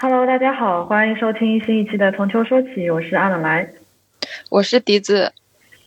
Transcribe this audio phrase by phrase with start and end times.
[0.00, 3.68] Hello，大家好，欢迎收听新一期的《从秋说起》，我是阿冷来，
[4.48, 5.32] 我是笛子。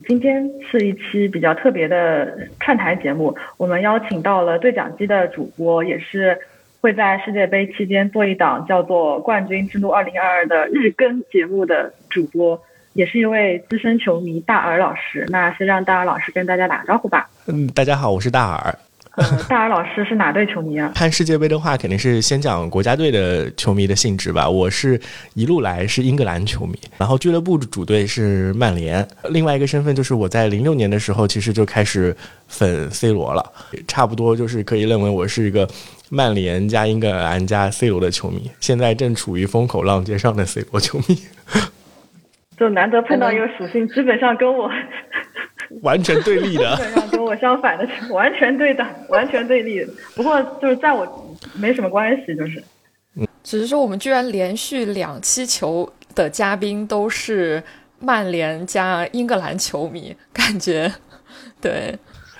[0.06, 6.38] 今天是一期比较特别的串台节目，我们邀请到了对讲机的主播，也是
[6.82, 15.24] 会在世界杯期间做一档叫做《冠军之路二零二二》的日更节目的主播，也是一位资深球迷大耳老师。
[15.30, 17.30] 那先让大耳老师跟大家打个招呼吧。
[17.46, 18.78] 嗯，大家好，我是大耳。
[19.16, 20.90] 嗯，大耳老师是哪队球迷啊？
[20.94, 24.48] 看世界杯的话，肯定是先讲国家队的球迷的性质吧。
[24.48, 24.98] 我是
[25.34, 29.06] 一路来是英格兰球迷，然后俱乐部主队是曼联。
[29.28, 32.16] 另外一个身份就是我在零六年的时候，其实就开始
[32.48, 33.44] 粉 C 罗了，
[33.86, 35.68] 差不多就是可以认为我是一个
[36.08, 38.50] 曼联加英格兰加 C 罗的球迷。
[38.60, 41.18] 现在正处于风口浪尖上的 C 罗球迷，
[42.56, 44.70] 就难得碰到一个属性，基本上跟我。
[45.82, 49.86] 完全对立的，基本上跟我相反的， 完全对的，完全对立。
[50.14, 52.62] 不过就是在我没什么关系，就是，
[53.42, 57.62] 只是说我们居然连续两期球的嘉宾都是
[57.98, 60.92] 曼联加英格兰球迷， 感觉
[61.60, 61.98] 对。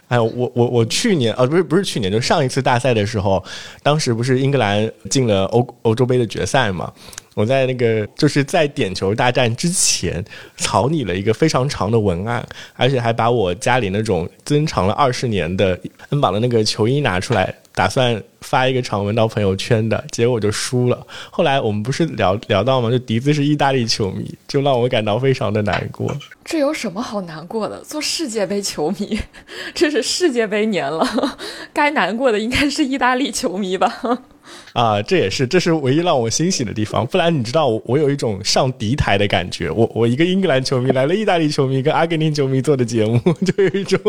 [0.08, 3.42] 哎，我我我去年啊，不是不是去年，就上一次大赛的时候，
[3.82, 6.92] 当时不是英格兰进了欧欧洲杯的决赛嘛？
[7.34, 10.24] 我在那个就是在点球大战之前
[10.56, 15.78] 草拟了一个非常长的文案，而且还把我家里那种珍藏了二十年的
[16.10, 21.06] 恩宝的那个球衣拿出来，打算发一个长文到朋友圈的，结果就输了。
[21.30, 22.90] 后来我们不是聊聊到吗？
[22.90, 26.14] 就笛子是意大利球迷，就让我感到非常的难过。
[26.44, 27.80] 这有什么好难过的？
[27.82, 29.18] 做世界杯球迷，
[29.74, 31.06] 这是世界杯年了，
[31.72, 34.22] 该难过的应该是意大利球迷吧。
[34.72, 37.06] 啊，这也是，这是唯一让我欣喜的地方。
[37.06, 39.70] 不然你知道，我我有一种上敌台的感觉。
[39.70, 44.00] 我我一个英格兰球迷来了意大利球迷跟阿根廷球迷做的节目， 就有一种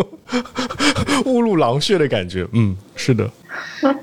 [1.26, 2.48] 误入狼穴的感觉。
[2.54, 3.30] 嗯，是的。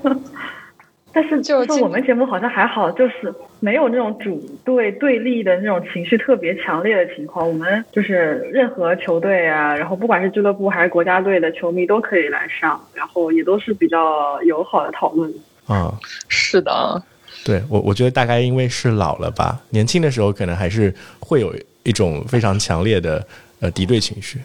[1.13, 7.45] 但是就是我们节目好像还好，就是没有那种主队对立的那种情绪特别强烈的情况。
[7.45, 15.29] 我们就是任何球队啊，然后不管是俱乐部还是国家队的球迷都可以来上，然后也都是比较友好的讨论。
[15.71, 17.01] 啊，是的，
[17.45, 23.25] 对我我觉得大概因为是老了吧，年轻的时候可能还是会有一种非常强烈的
[23.61, 24.43] 呃敌对情绪。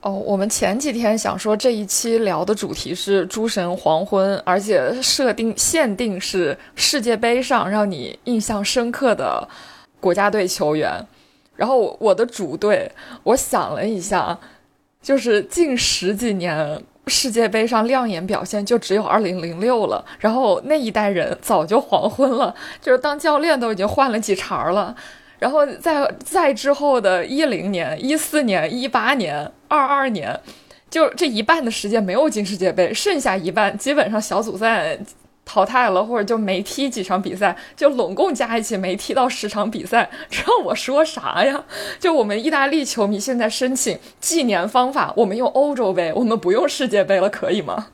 [0.00, 9.46] 哦，我们前几天想说这一期聊的主题是诸神黄昏，而且设定限定是世界杯上让你印象深刻的
[10.00, 10.92] 国家队球员。
[11.56, 12.90] 然后我的主队，
[13.22, 14.38] 我想了一下，
[15.02, 16.82] 就是近十几年。
[17.06, 24.94] 世界杯上亮眼表现就只有二零零六了，然后那一代人早就黄昏了，就是当教练都已经换了几茬了，
[25.38, 30.38] 然后在在之后的一零年、一四年、一八年、二二年，
[30.90, 34.98] 就这一半的时间没有进世界杯，剩下一半基本上小组赛。
[35.44, 41.64] 淘汰了，或者就没踢几场比赛，就拢共加一起没踢到十场比赛， 让我说啥呀？
[42.00, 47.88] 就我们意大利球迷现在申请纪年方法，我们用欧洲杯，我们不用世界杯了，可以吗？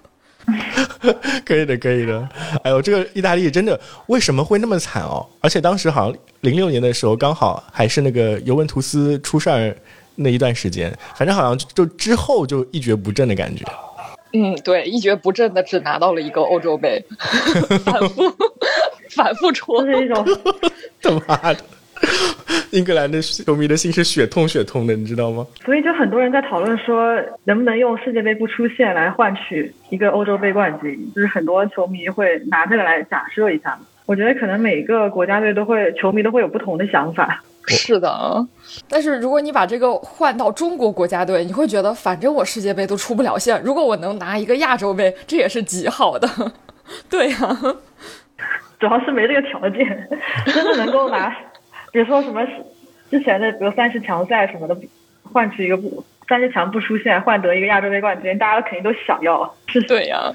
[1.44, 2.28] 可以的，可以的。
[2.64, 5.24] 哎呦，这个意大利真的为什么会那么惨哦？
[5.40, 9.76] 而且当时好像零六年的时候，刚好还是那个尤文图斯出事儿
[10.16, 13.64] 那一段时间，反正好像就之后就一蹶不振的感觉。
[14.32, 17.04] 嗯，对，一蹶不振的只拿到了一个欧洲杯，
[17.84, 18.22] 反复
[19.10, 20.24] 反复戳那种，
[21.02, 21.60] 他妈的，
[22.70, 25.46] 英格兰的球迷的心是血痛血痛的，你知道吗？
[25.64, 31.12] 所以就很多人在讨论说，能不能用世界杯不出现来换取一个欧洲杯冠军？
[31.14, 33.78] 就是很多球迷会拿这个来假设一下。
[34.06, 37.42] 我觉得可能每个国家队都会，球迷都会有不同的想法。
[37.66, 38.46] 是的，
[38.88, 46.28] 但是如果你把这个换到中国国家队，你会觉得反正我世界杯都出不了线，如果我能拿一个亚洲杯，这也是极好的。
[47.08, 47.58] 对呀，
[48.80, 50.08] 主要是没这个条件，
[50.46, 51.28] 真的能够拿，
[51.92, 52.44] 比如说什么
[53.10, 54.76] 之前的，比如三十强赛什么的，
[55.32, 59.54] 换取一个不三十强不出现，换得一个亚洲杯冠军，大家肯定都想要。
[59.66, 60.32] 是对呀，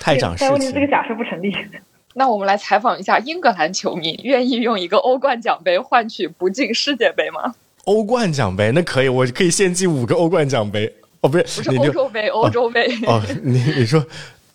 [0.00, 1.54] 太长时但问题这个假设不成立。
[2.18, 7.54] 那我们来采访一下英格兰球迷，愿意用一个欧冠奖杯换取不进世界杯吗？
[7.84, 10.92] 欧冠奖杯那可以，我可以献祭五个欧冠奖杯。
[11.20, 12.86] 哦，不是，不是欧洲杯，欧洲杯。
[13.06, 14.04] 哦，你你说，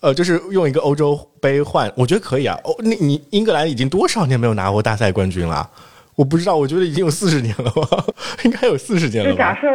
[0.00, 2.54] 呃，就是用一个欧洲杯换，我觉得可以啊。
[2.64, 5.68] 哦，你你英格兰已经多少年没有拿过大赛冠军了？
[6.16, 8.04] 我不知道，我觉得已经有四十年了吧，
[8.44, 9.30] 应该有四十年了。
[9.30, 9.66] 就假设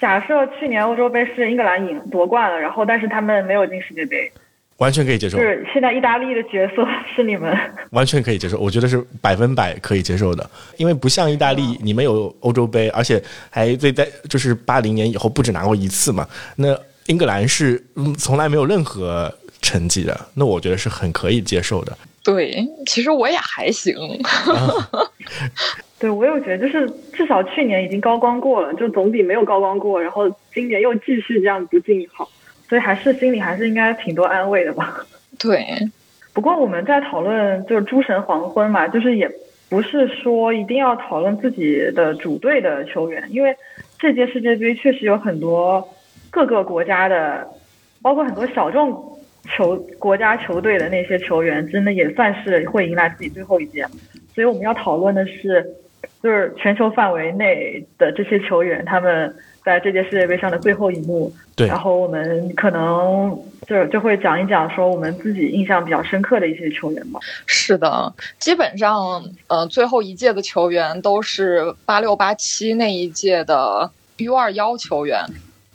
[0.00, 4.32] 假设去年欧洲杯是英格兰赢夺冠了，然后但是他们没有进世界杯。
[4.78, 7.56] 完全可以接受，是现在意大利的角色 是你们，
[7.90, 17.82] 完全可以接受，我觉得是百分百可以接受的，因为不像意大利，你们有欧洲杯，而且还最在就是八零年以后不止拿过一次嘛，那英格兰是
[18.18, 19.32] 从来没有任何
[19.62, 21.96] 成绩的，那我觉得是很可以接受的。
[22.22, 23.94] 对，其实我也还行。
[25.98, 32.28] 对，我有觉得就是至少去年已经高光过了，就总比没有高光过，然后今年又继续这样不进好，
[32.68, 34.96] 所以还是心里还是应该挺多安慰的吧。
[35.38, 35.64] 对，
[36.32, 39.30] 不过我们在讨论就是诸神黄昏嘛，就是也
[39.68, 43.54] 不是说一定要讨论自己的主队的球员，因为
[43.98, 45.86] 这届世界杯确实有很多
[46.30, 47.46] 各个国家的，
[48.02, 53.86] 包括很多小众球国家球队的那些球员，真的也算是会迎来自己最后一届，
[54.34, 55.64] 所以我们要讨论的是。
[56.22, 59.32] 就是全球范围内的这些球员，他们
[59.66, 61.30] 在这届世界杯上的最后一幕。
[61.56, 61.66] 对。
[61.66, 63.36] 然后我们可能
[63.66, 67.18] 就就会讲一讲，说我们自己印象比较深刻的一些球员吧。
[67.46, 75.24] 是的，基本上，呃，最后一届的球员都是八六八七那一届的 U 二幺球员。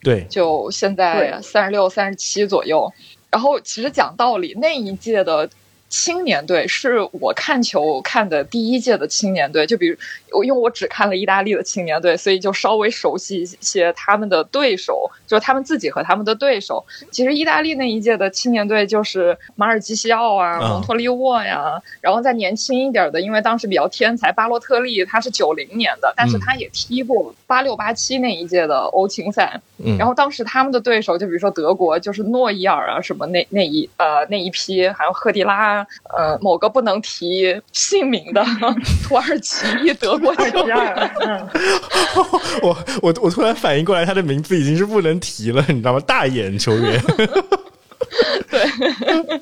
[0.01, 0.25] 对。
[0.29, 2.91] 就现在三十六、三十七左右。
[3.29, 5.49] 然后，其实讲道理，那一届的。
[5.91, 9.97] 青年队是我看球看的第一届的青年队，就比如
[10.31, 16.83] 我，因为我只看了意大利的青年队，所以就稍微熟悉一些他们的对手，就是他们自己和他们的对手。
[17.11, 29.59] 其实意大利那一届的青年队就是马尔基西奥啊、蒙托利沃呀，然后再年轻一点的，因为当时比较天才，巴洛特利他是九零年的，但是他也踢过八六八七那一届的欧青赛。
[29.97, 35.80] 然后当时他们的对手就比如说德国，就是诺伊尔啊什么那那一呃那一批，还有赫迪拉。
[36.15, 38.43] 呃，某个不能提姓名的
[39.03, 41.11] 土耳其德国 球员，
[42.61, 45.99] 我我我突然反应过来，他的名字已经是不能提了，你知道吗？
[46.01, 47.01] 大眼球员，
[48.49, 49.41] 对，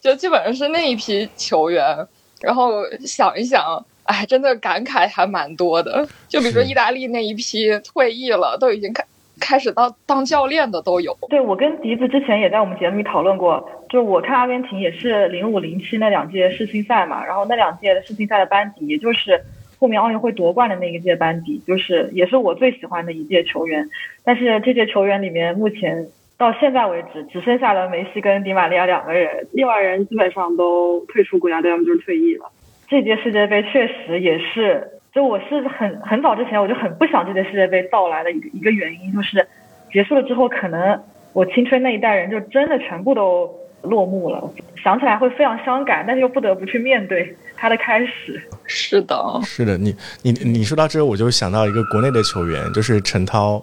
[0.00, 2.06] 就基本上是那一批球员。
[2.40, 6.08] 然后想一想，哎，真的感慨还蛮多的。
[6.26, 9.04] 就比如说意大利那一批退役了，都已经开。
[9.40, 11.16] 开始当当教练的都有。
[11.28, 19.40] 对，我跟笛子之前也在我们节目里讨论过，就我看阿根廷也是零五零七那两届世青赛嘛，然后那两届的世青赛的班底，也就是
[19.78, 23.88] 后面奥运会夺冠的那一届班底，就是也是我最喜欢的一届球员。
[24.22, 26.06] 但是这届球员里面，目前
[26.38, 32.44] 到现在为止，只剩下了梅西跟迪玛利亚两个人，另外人基本上都退出国家队，要么就是退役了。
[32.88, 34.86] 这届世界杯确实也是。
[35.12, 39.46] 就我是很很早之前我就很不想这届世界杯到来的一个一个原因，就是
[39.92, 41.02] 结束了之后，可能
[41.32, 43.52] 我青春那一代人就真的全部都
[43.82, 44.48] 落幕了。
[44.82, 48.40] 想起来会非常伤感，但是又不得不去面对它的开始。
[48.66, 53.62] 是的，是的，你你你说到这，我就想到一个国内的球员，就是陈涛。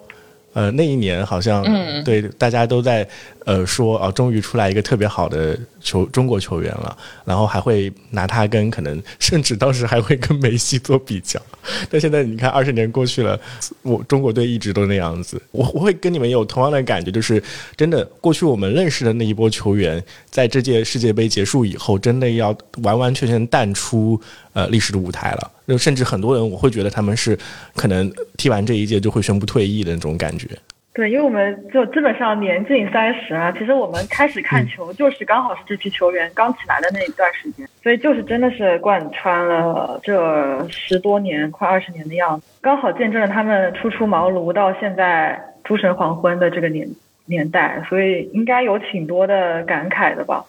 [0.53, 1.63] 呃，那一年好像
[2.03, 3.07] 对大家都在
[3.45, 5.55] 呃说啊，终于出来一个特别好的
[5.87, 11.41] 球中国球员了，然后还会拿他跟可能甚至当时还会跟梅西做比较。
[11.89, 13.39] 但现在你看，二十年过去了，
[13.83, 15.41] 我中国队一直都那样子。
[15.51, 17.41] 我我会跟你们有同样的感觉，就是
[17.77, 24.19] 真的过去我们认识的那一波球员，在这届世界杯结束以后，真的要完完全全淡出
[24.51, 25.51] 呃历史的舞台了。
[25.67, 27.37] 就甚至很多人，我会觉得他们是
[27.75, 30.47] 可能踢完这一届就会宣布退役的那种感觉。
[30.97, 46.89] 对，因为我们就基本上年近三十啊，其实我们开始看球就是刚好是这批球员刚起来的那一段时间，所以就是真的是贯穿了这十多年、快二十年的样子，刚好见证了他们初出茅庐到现在诸神黄昏的这个年
[47.25, 50.43] 年代，所以应该有挺多的感慨的吧？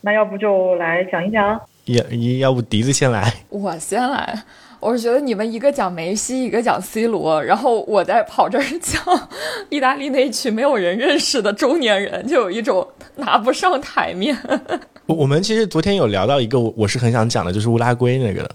[0.00, 1.60] 那要不就来讲一讲。
[1.84, 2.02] 要
[2.38, 4.34] 要不笛子先来，我先来。
[4.80, 9.28] 我是觉得你们一个讲梅西，一个讲 C 罗，然后我在跑这儿讲
[9.68, 14.36] 意大利那一群没有人认识的中年人，就有一种拿不上台面。
[15.04, 18.50] 我我们其实昨天有聊到一个，我我是很想讲的，就是乌拉圭那个的。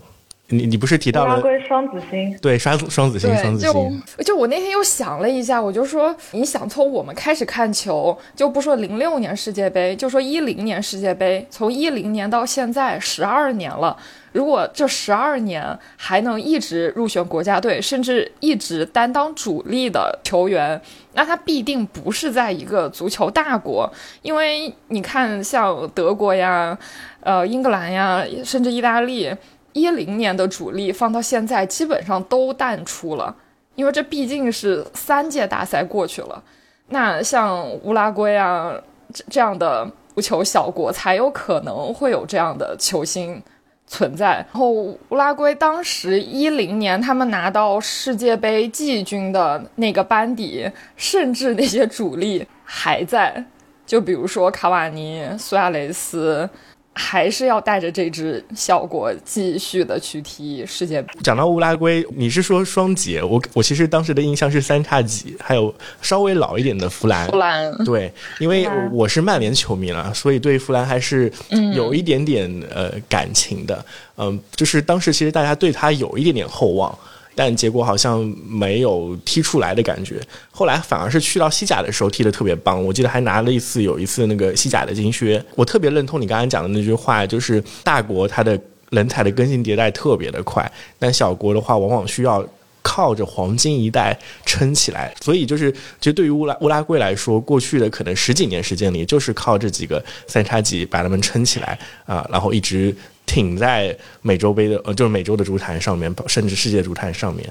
[0.47, 2.37] 你你不是提到了乌拉圭双子星？
[2.39, 4.01] 对，双双子星，双子星。
[4.17, 13.95] 就就我那天又想了一下，我就说，你想从我们开始看球，就不说零六年世界杯，就说一零年世界杯，从一零年到现在十二年了。
[14.35, 15.65] 如果这十二年
[15.95, 20.79] 还能一直入选国家队，甚至一直担当主力的球员，
[21.13, 23.89] 那他必定不是在一个足球大国，
[24.21, 26.77] 因为你看，像德国呀，
[27.21, 29.33] 呃，英格兰呀，甚至意大利。
[29.71, 33.35] 一零年的主力放到现在，基本上都淡出了，
[33.75, 36.41] 因为这毕竟是三届大赛过去了。
[36.87, 38.73] 那像乌拉圭啊
[39.13, 43.41] 这这样的足球小国，才有可能会有这样的球星
[43.87, 44.35] 存在。
[44.35, 53.43] 然后乌拉圭当时一零年他们拿到世界杯季军的那个班底，甚至那些主力还在，
[53.85, 56.49] 就比如说卡瓦尼、苏亚雷斯。
[56.95, 61.09] 还是要带着这支效果继续的去踢世界杯。
[61.21, 63.21] 讲到乌拉圭，你是说双节？
[63.21, 67.27] 我我其实当时的印象是三叉戟，还有稍微老一点的弗兰。
[67.27, 71.31] 弗兰对，因为我是曼联球迷了，所以对弗兰还是
[71.73, 73.85] 有一点点呃感情的。
[74.17, 76.97] 嗯，就是当时其实大家对他有一点点厚望。
[77.35, 85.43] 但结果好像没有踢出来的感觉，后来反而是去到西甲的时候踢得特别棒，我记得还拿了一次有一次那个西甲的金靴。
[85.53, 88.57] 我特别认同你刚才讲的那句话，就是大国它的
[88.89, 92.47] 人才的更新迭代特别的快，但小国的话往往需要
[92.81, 95.13] 靠着黄金一代撑起来。
[95.21, 102.95] 所以就是，其实对于乌拉乌拉圭来说，过去的可能十几年时间里，就是靠这几个三叉戟把他们撑起来啊，然后一直。
[103.25, 107.45] 挺在美洲杯的呃，就是美洲的足坛上面，甚至世界足坛上面。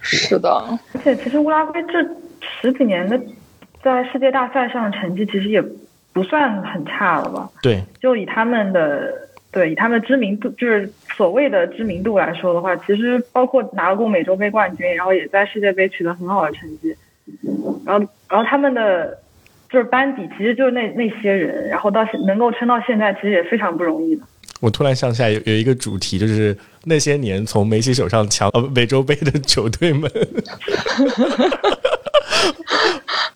[0.00, 0.50] 是的，
[0.92, 2.06] 而且其实乌拉圭这
[2.60, 3.18] 十几年的
[3.82, 5.62] 在世界大赛上的成绩，其实也
[6.12, 7.50] 不算很差了吧？
[7.62, 9.12] 对，就以他们的
[9.50, 16.94] 对以他们的知名度，就是所谓的知名度来说的话，其实包括拿过美洲杯冠军，然后也在世界杯取得很好的成绩。
[17.86, 19.18] 然后，然后他们的
[19.70, 24.22] 就是班底，其实就是那那些人，然后到现能够撑到现在，其实也非常不容易的。
[24.60, 30.10] 我突然想起来有有一个主题，就是那些年从梅西手上抢呃美洲杯的球队们，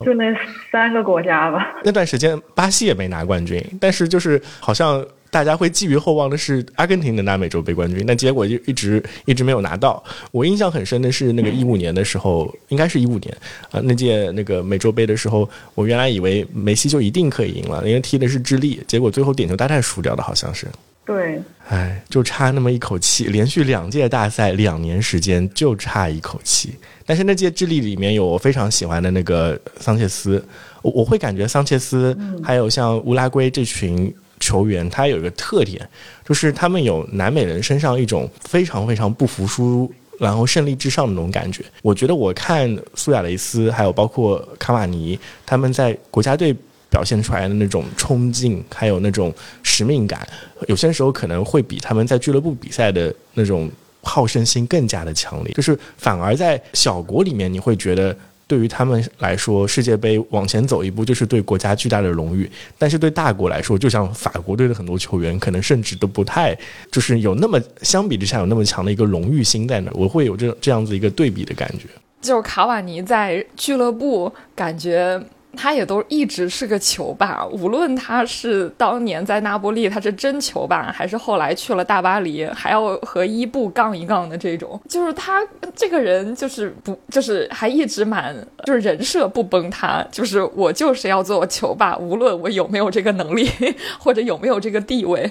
[0.04, 0.24] 就那
[0.72, 1.76] 三个国家吧。
[1.84, 10.02] 那段时间巴西也没拿冠军，但是就是好像大家会寄予厚望的是阿根廷能拿美洲杯冠军，但结果就一直一直没有拿到。
[10.30, 13.36] 我印象很深的是那个一五年的时候，应该是一五年
[13.70, 20.66] 啊，那届那个美洲杯的时候，我原来以为梅西就一定可以赢了，因为踢的是智利，结果最后点球大战输掉的，好像是。
[21.08, 26.74] 对，哎，就差那么一口气，连续两届大赛两年时间就差一口气。
[27.06, 30.44] 但是那届智利里面有我非常喜欢的那个桑切斯，
[30.82, 35.88] 我我会感觉桑切斯还有像乌拉圭这群球员，他有一个特点，
[36.26, 41.64] 就是他们有南美人身上一种非常非常不服输，然后胜利至上的那种感觉。
[41.80, 46.54] 我觉得我看苏亚雷斯，还有包括卡瓦尼，他们在国家队。
[46.90, 50.26] 表现出来的那种冲劲，还有那种使命感，
[50.68, 53.70] 有些时候可能会比他们在俱乐部比赛的那种
[54.02, 55.52] 好胜心更加的强烈。
[55.52, 58.16] 就是反而在小国里面，你会觉得
[58.46, 62.46] 对于他们来说，世界杯往前走一步就是对国家巨大的荣誉；
[62.78, 66.56] 但是对大国来说，就像法国队的很多球员，可能甚至都不太
[66.90, 69.90] 就是有那么相比之下有那么强的一个荣誉心在那。
[69.92, 71.86] 我会有这这样子一个对比的感觉。
[72.22, 75.22] 就是卡瓦尼在俱乐部感觉。
[75.56, 93.50] 他也都一直是个球霸，无论他是当年在那不利他是真球霸，还是后来去了大巴黎还要和伊布杠一杠的这种，就是他这个人就是不就是还一直蛮就是人设不崩塌，就是我就是要做球霸，无论我有没有这个能力
[93.98, 95.30] 或者有没有这个地位。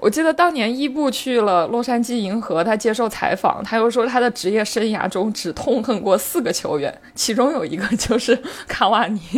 [0.00, 9.20] 我记得当年伊布去了洛杉矶银河，他接受采访，他又说他的职业生涯中只痛恨过四个球员，其中有一个就是卡瓦尼。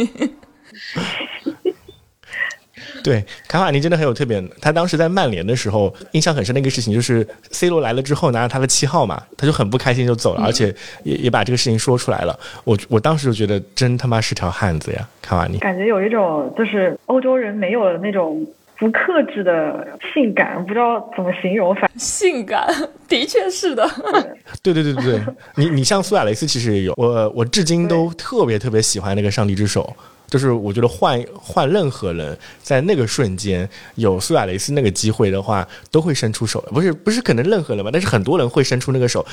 [3.03, 4.49] 对，卡瓦尼真的很有特点。
[4.61, 12.39] 他当时在曼联的时候，印象很深的一个事情就是 C 罗来了之后拿着他的七号嘛，他就很不开心就走了，而且也也把这个事情说出来了。
[12.63, 15.59] 我我当时就觉得真他妈是条汉子呀，卡瓦尼。
[15.59, 18.47] 感觉有一种就是欧洲人没有的那种。
[18.83, 22.67] 不克制的性感，不知道怎么形容，反性感
[23.07, 23.89] 的确是的。
[24.61, 25.21] 对对对对对，
[25.55, 29.95] 你你像苏亚雷斯其实也有，我我至今都特别特别喜欢那个上帝之手。
[30.27, 36.59] 就是我觉得换换任何人，在那个瞬间有苏亚雷斯那个机会的话，都会伸出手。
[36.73, 39.25] 不是不是，可能任何人吧，但是很多人会伸出那个手。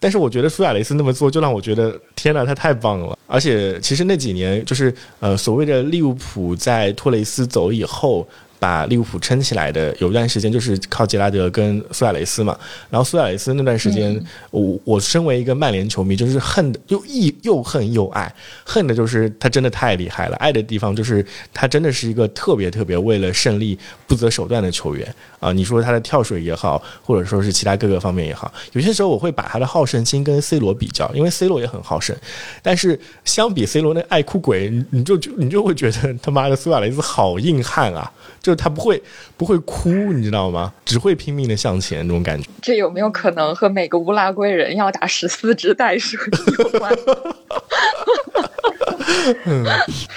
[0.00, 3.16] 但是我觉得苏亚雷斯那么做，就让我觉得天呐，他太棒了。
[3.26, 8.26] 而且其实那几年，就是呃所谓的利物浦在托雷斯走以后。
[8.58, 12.58] 把利物浦撑起来的有一段时间就是靠杰拉德跟苏亚雷斯嘛，
[12.90, 18.32] 然后苏亚雷斯那段时间，我我身为一个曼联球迷，就是恨的又又又恨又爱，
[18.64, 25.52] 恨的就是他真的太厉害了，爱的地方就是他真的是一个特别特别为了胜利不择手段的球员啊！
[25.52, 32.16] 你说他的跳水也好，或者说是其他各个方面也好，有些时候我会把他的好胜心跟 C 罗比较，因为 C 罗也很好胜，
[32.62, 38.10] 但是相比 C 罗那爱哭鬼，你就你就会觉得他妈的苏亚雷斯好硬汉啊！
[38.46, 39.02] 就他不会
[39.36, 40.72] 不会哭，你知道吗？
[40.84, 42.48] 只会拼命的向前，那种感觉。
[42.62, 46.16] 这有没有可能和每个乌拉圭人要打十四只袋鼠
[46.60, 46.92] 有关？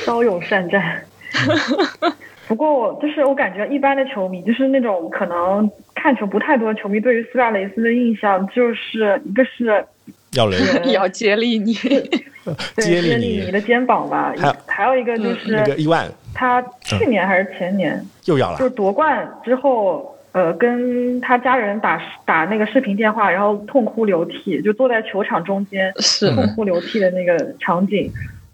[0.05, 1.03] 骁勇善战。
[2.48, 9.83] 不过我就是我感觉一般的球迷，就是那种可能看球不太多的球迷，对于苏亚雷斯的印象就是一个是
[10.33, 10.59] 要人。
[10.91, 11.74] 要 接力你，
[12.77, 13.51] 接力你。
[13.51, 14.33] 的肩膀吧。
[14.38, 26.33] 还还有一个就是那个伊万，他去年还是前年又要了，就是夺冠之后，呃，跟他家人打打那个视频电话，然后痛哭流涕，就坐在球场中间是。
[26.33, 28.12] 痛哭流涕的那个场景。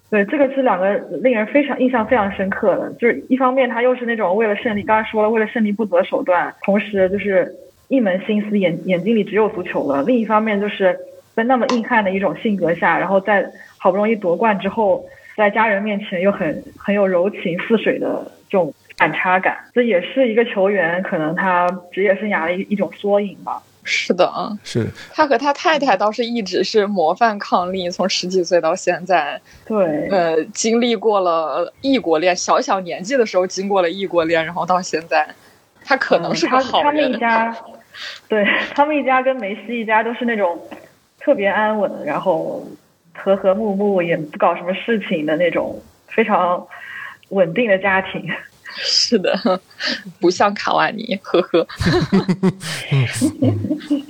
[0.09, 7.53] 对，这个是两个令人非常印象非常深刻的，就是一方面他又是那种为了胜利，刚才说了为了胜利不择手段，同时就是
[7.87, 10.03] 一门心思眼眼睛里只有足球了。
[10.03, 10.97] 另一方面就是
[11.35, 13.45] 在那么硬汉的一种性格下，然后在
[13.77, 23.61] 好不容易夺冠之后，在家人面前又很很有柔情似水的这种反差感，这也是一个球员可能他职业生涯的一一种缩影吧。
[23.87, 35.27] 是的啊，是他和他太太倒是一直是模范伉俪，从十几岁到现在，对，呃，经历过了异国恋，小小年纪的时候经过了异国恋，然后到现在，
[35.83, 36.83] 他可能是个好人。
[36.83, 37.55] 他们一家，
[38.27, 40.59] 对他们一家跟梅西一家都是那种
[41.25, 42.63] 特别安稳，然后
[43.11, 46.63] 和和睦睦，也不搞什么事情的那种非常
[47.29, 48.23] 稳定的家庭。
[48.77, 49.59] 是的，
[50.19, 51.67] 不像卡瓦尼，呵呵。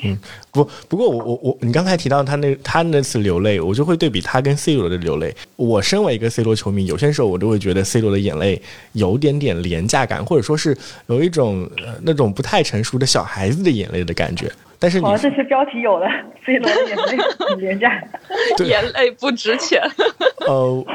[0.03, 0.17] 嗯，
[0.51, 5.34] 不，不过我我我，你刚才提到他那他那次流泪，我就会对比他跟 C 罗的流泪。
[5.55, 11.69] 我身为一个 C 罗球迷，有些时候我都会觉得 C 罗的眼泪有点点廉价感，或者说是有一种
[12.01, 14.51] 那种不太成熟的小孩子的眼泪的感觉。
[14.79, 16.08] 但是，哦，这些标题有了，
[16.46, 17.17] C 罗的眼泪
[17.50, 17.91] 很廉价，
[18.65, 19.82] 眼泪不值钱。
[20.48, 20.86] 呃，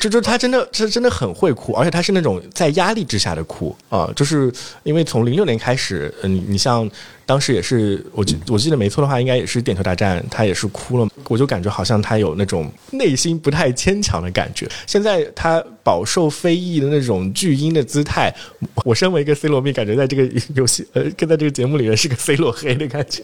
[0.00, 6.88] 就就他真的，他真的很会哭，而且他是那种在压力之下的哭啊，就是因为从零六年开始，嗯，你像。
[7.30, 11.08] 当时也是我记我记得没错的话，应该也是点球大战，他也是哭了。
[11.28, 14.66] 我就感觉好像他有那种内心不太坚强的感觉。
[14.84, 18.34] 现在他饱受非议的那种巨婴的姿态，
[18.84, 23.22] 我身为一个 C 罗迷，感觉在这个游戏呃，跟在这个节目里面是个 C 罗黑的感觉，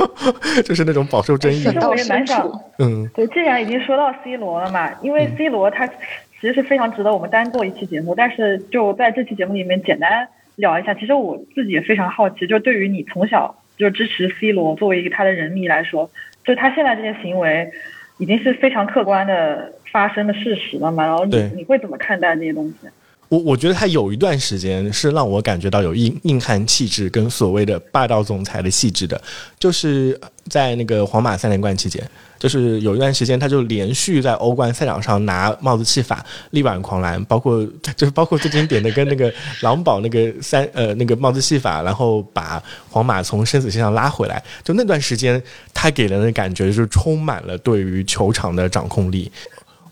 [0.64, 1.62] 就是那种饱受争议。
[1.62, 5.92] 其实我也蛮想，嗯，对，既然已经说到 C 罗了嘛，因为 C 罗他其
[6.40, 10.26] 实是非常值得我们单做一期节目，但是就在这期节目里面简单。
[10.56, 16.10] 聊一下，其实我自己也非常好奇，就对于你从小就支持 C 罗作为一个他的人迷来说，
[16.44, 17.70] 就他现在这些行为，
[18.18, 21.06] 已经是非常客观的发生的事实了嘛？
[21.06, 22.88] 然后你你会怎么看待这些东西？
[23.28, 29.18] 我我觉得他有一段时间是让我感觉到有硬硬汉气质跟所谓的霸道总裁的气质的，
[29.58, 32.02] 就是在那个皇马三连冠期间。
[32.42, 37.64] 就是有一段时间，他就连续在欧冠赛场上拿帽子戏法、力挽狂澜，包括
[37.94, 44.42] 就是包括最经典的跟那个 狼堡那个三呃那个帽子戏法，然后把皇马从生死线上拉回来。
[44.64, 45.40] 就那段时间，
[45.72, 49.30] 他给人的感觉就是充满了对于球场的掌控力。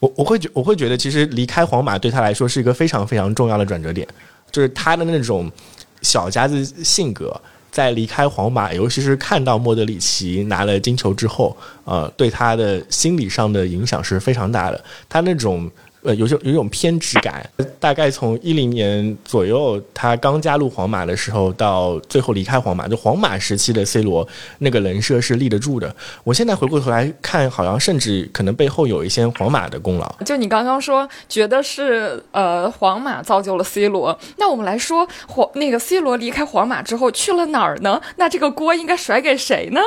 [0.00, 4.04] 我我会觉我会觉得，其实离开皇马对他来说是一个非常非常重要的转折点，
[4.50, 5.48] 就是他的那种
[6.02, 7.40] 小家子性格。
[7.70, 14.84] 在离开皇马，尤其是看到莫德里奇拿了金球之后，呃，对他的心理上的影响是非常大的。
[15.08, 15.70] 他那种。
[16.02, 24.26] 呃，有种有一种偏执感，大概从一零年左右，他刚加入皇马的时候，到最后离开皇马，就皇马时期的 C 罗
[24.58, 25.94] 那个人设是立得住的。
[26.24, 30.10] 我现在回过头来看，好像甚至可能背后有一些皇马的功劳。
[30.24, 38.00] 就你刚刚说，觉得是呃皇马造就了 C 罗，那我们来说，皇那个 C 罗离开皇马之后去了哪儿呢？
[38.16, 39.80] 那这个锅应该甩给谁呢？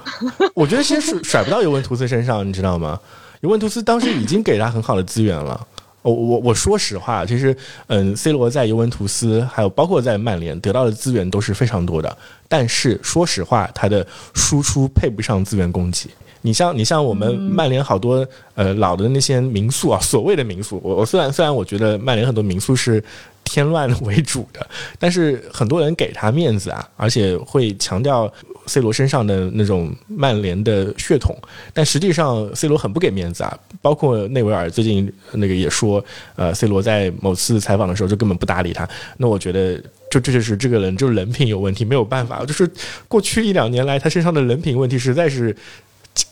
[0.54, 2.98] 我觉得先甩甩不到尤文图斯身上，你知道吗？
[3.40, 5.66] 尤文图斯当时已经给他很好的资源了。
[6.02, 7.54] 我我我说实话，其实
[7.88, 12.16] 嗯，C 罗在尤文图斯，还有包括在曼联得到的资源都是非常多的。
[12.48, 16.08] 但是说实话，他的输出配不上资源供给。
[16.40, 23.02] 你像你像我们曼联好多呃老的那些民宿啊，所谓的民宿，我我虽然虽然我觉得曼联很多民宿是。
[23.44, 28.30] 添乱为主的，但是很多人给他面子啊，而且会强调
[28.68, 31.34] C 罗身上的那种曼联的血统，
[31.72, 33.58] 但实际上 C 罗很不给面子啊。
[33.80, 36.04] 包括内维尔最近那个也说，
[36.36, 38.88] 呃，C 罗在某次采访的时候就根本不搭理他。
[39.16, 42.44] 那我觉得，就这就是这个人就是人品有问题，没有办法。
[42.44, 42.70] 就是
[43.08, 45.56] 过去一两年来，他身上的人品问题实在是。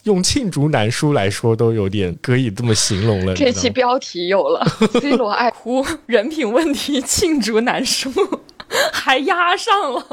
[0.03, 3.33] 用罄竹难书来说都有点可以这么形容了。
[3.37, 4.66] 这期标题有了
[5.01, 8.11] ，C 罗爱哭，人品问题罄竹难书，
[8.92, 10.05] 还压上了。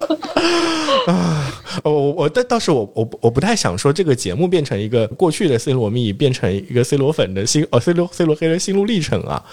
[1.06, 9.44] 啊，我我但倒是我我我不太想说这个节目变成一个过去的 C 罗蜜，变成一个 C 罗粉的心哦 C 罗 C 罗黑的心路历程啊。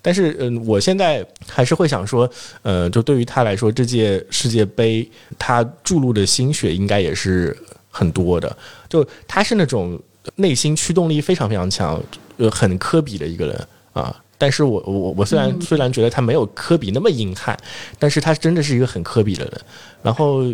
[0.00, 2.30] 但是嗯，我现在还是会想说，
[2.62, 5.08] 呃，就对于他来说，这届世界杯
[5.38, 7.56] 他注入的心血应该也是。
[7.90, 8.56] 很多的，
[8.88, 9.98] 就他是那种
[10.36, 12.00] 内心驱动力非常非常强，
[12.36, 14.14] 呃，很科比的一个人啊。
[14.38, 17.58] 但是我我我虽然、嗯虽然觉得他没有科比那么硬汉，
[17.98, 19.60] 但是他真的是一个很科比的人。
[20.00, 20.44] 然后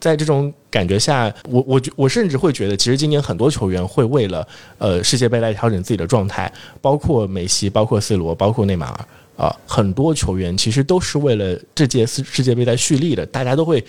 [0.00, 4.46] 在这种感觉下，我我觉我甚至会觉得，其实今年很多球员会为了
[4.78, 6.50] 呃世界杯来调整自己的状态，
[6.80, 9.06] 包括梅西，包括 C 罗，包括内马尔。
[9.34, 13.82] 啊、很多球员其实都是为了这届世世界杯在蓄力的，大家都会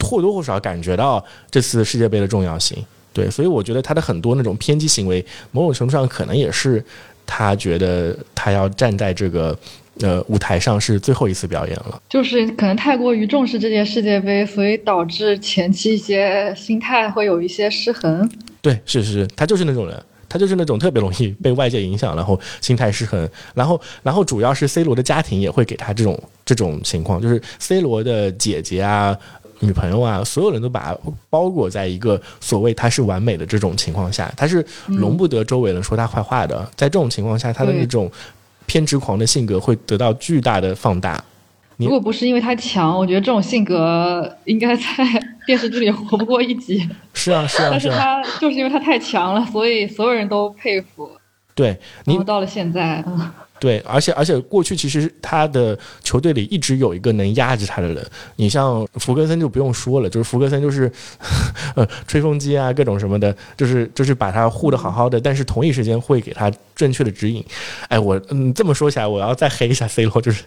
[0.00, 2.82] 或多或少感觉到这次世界杯的重要性。
[3.12, 6.82] 对，所以我觉得他的很多那种偏激行为，某种程度上可能也是
[7.28, 9.56] 他觉得他要站在这个
[10.00, 12.02] 呃舞台上是最后一次表演了。
[12.08, 18.28] 就是可能太过于重视这届世界杯，所以导致前期一些心态会有一些失衡。
[18.62, 20.02] 对，是是是，他就是那种人。
[20.30, 29.16] 他就是那种特别容易被外界影响，然后心态失衡，然后然后主要是 C 罗的家庭也会给他这种这种情况，就是 C 罗的姐姐啊、
[29.60, 36.58] 女朋友啊，所有人都把他包裹在一个所谓他是完美的这种情况下，他是容不得周围人说他坏话的。
[36.76, 38.10] 在这种情况下，他的那种
[38.66, 41.22] 偏执狂的性格会得到巨大的放大。
[41.76, 44.82] 如果不是因为他强，我觉得这种性格应该在
[45.46, 46.88] 电视剧里活不过一集。
[47.14, 51.10] 是啊，是啊，但是他就是因为他太强了，所以所有人都佩服。
[51.54, 58.04] 对你到了现在，嗯对，而且而且过去其实他的球队里一直有一个能压制他的人，
[58.36, 60.90] 你像弗格森就不用说了，就是弗格森就是
[61.74, 67.44] 呃吹风机啊各种什么的，就是就是把他护得好好的，但是同一时间会给他正确的指引。
[67.88, 70.44] 哎，我嗯这么说起来，我要再黑一下 C 罗，就是。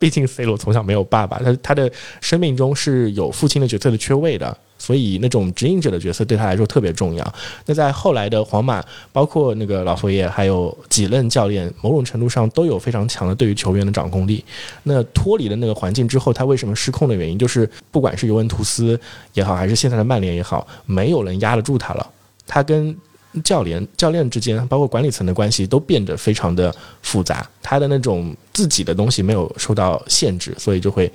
[0.00, 7.34] 毕竟 C 罗从小没有爸爸，他他的生命中是有父亲的角色的缺位的，所以那种指引者的角色对他来说特别重要。
[7.66, 8.82] 那在后来的皇马，
[9.12, 14.42] 包括那个老佛爷，还有几任教练，某种程度上都有非常强的对于球员的掌控力。
[14.84, 18.98] 那脱离了那个环境之后，他为什么失控的原因，就是不管是尤文图斯
[19.34, 22.10] 也好，还是现在的曼联也好，没有人压得住他了。
[22.46, 22.96] 他跟
[23.44, 27.48] 教练、教练之间，包括管理层的关系，都变得非常的复杂。
[27.62, 31.10] 他的那种自己的东西没有受到限制，所以就会，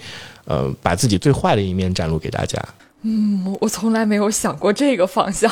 [0.46, 2.58] 呃，把自己最坏的一面展露给大家。
[3.02, 5.52] 嗯，我从来没有想过这个方向。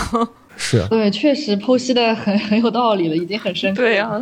[0.56, 3.82] 是啊，对，确实剖析的很很有道理了，已经很深刻。
[3.82, 4.22] 对呀、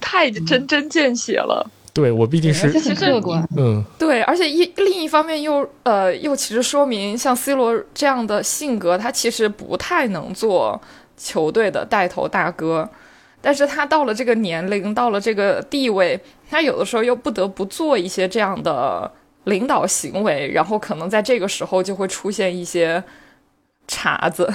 [0.00, 1.68] 太针针见血了。
[1.94, 3.46] 对我毕竟是很客观。
[3.56, 10.80] 嗯，对，而且一另一方面又呃又其实说明，像 C 罗这样的性格，他其实不太能做
[11.22, 12.88] 球队的带头大哥，
[13.40, 19.10] 但是他到了这个年龄，到了这个地位，他有的时候又不得不做一些这样的
[19.44, 23.02] 领导行为，然后可能在这个时候就会出现一些
[23.86, 24.52] 茬子。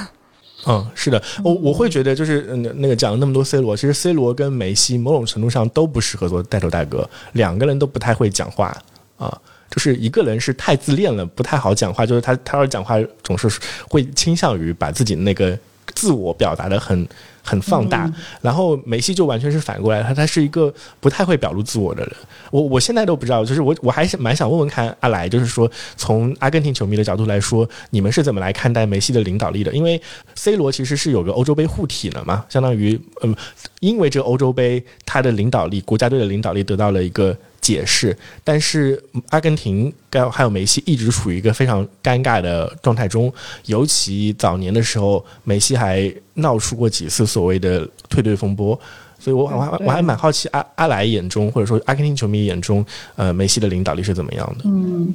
[0.65, 8.75] 嗯，是的，我我会觉得就是嗯那个讲了那么多 C 罗，其实 C 罗跟梅西某种程度上都不适合做带头大哥，两个人都不太会讲话
[9.17, 9.39] 啊。
[9.69, 13.49] 就是一个人是太自恋了，不太好讲话，就是他他要讲话总是
[13.89, 15.60] 会倾向于把自己那个
[15.97, 17.07] 自我表达的很
[17.43, 18.07] 很放大，
[18.39, 22.15] 然后梅西就完全是反过来，他他是一个不太会表露自我的人。
[22.51, 29.71] 我我现在都不知道，就是我我还是蛮想问问看阿莱，就是说从阿根廷球迷的角度来说，你们是怎么来看待梅西的领导力的？
[29.73, 29.99] 因为
[30.36, 33.36] C 罗其实是有个欧洲杯护体了嘛，相当于嗯，
[33.79, 37.36] 因为这个欧洲杯他的领导力，国家队的领导力得到了一个
[37.67, 38.97] 解释，但是
[39.30, 43.34] 阿根廷跟还有梅西一直处于一个非常尴尬的状态中，
[43.65, 48.80] 尤其早年的时候，梅西还闹出过几次所谓的退队风波。
[49.19, 52.86] 所以我我还我还蛮好奇阿阿莱眼中，或者说阿根廷球迷眼中，
[53.17, 54.63] 呃，梅西的领导力是怎么样的？
[54.65, 55.13] 嗯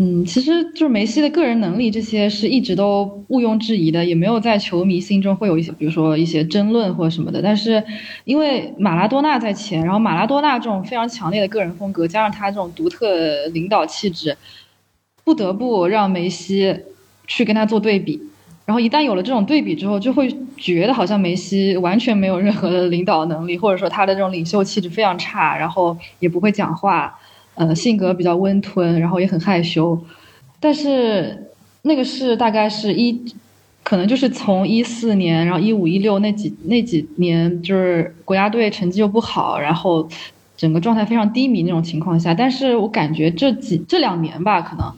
[0.00, 7.42] 嗯，其实就是梅西的个人能力，这些是一直都毋庸置疑的，也没有在球迷心中会有一些，比如说一些争论或者什么的。
[7.42, 7.82] 但是
[8.24, 14.36] 因为马拉多纳在前，然后马拉多纳这种非常强烈的个人风格，加上他这种独特领导气质，
[15.24, 16.76] 不得不让梅西
[17.26, 18.22] 去跟他做对比。
[18.66, 27.18] 然后一旦有了这种对比之后，就会觉得好像梅西完全没有任何的领导能力，或者说他的这种领袖气质非常差，然后也不会讲话，
[27.58, 30.00] 呃，性格比较温吞，然后也很害羞。
[30.60, 31.50] 但是
[31.82, 33.22] 那个是大概是一，
[33.82, 40.08] 可能就是从一四年，然后一五一六那几那几年，就是国家队成绩又不好，然后
[40.56, 42.32] 整个状态非常低迷那种情况下。
[42.32, 44.92] 但是我感觉这几这两年吧，可能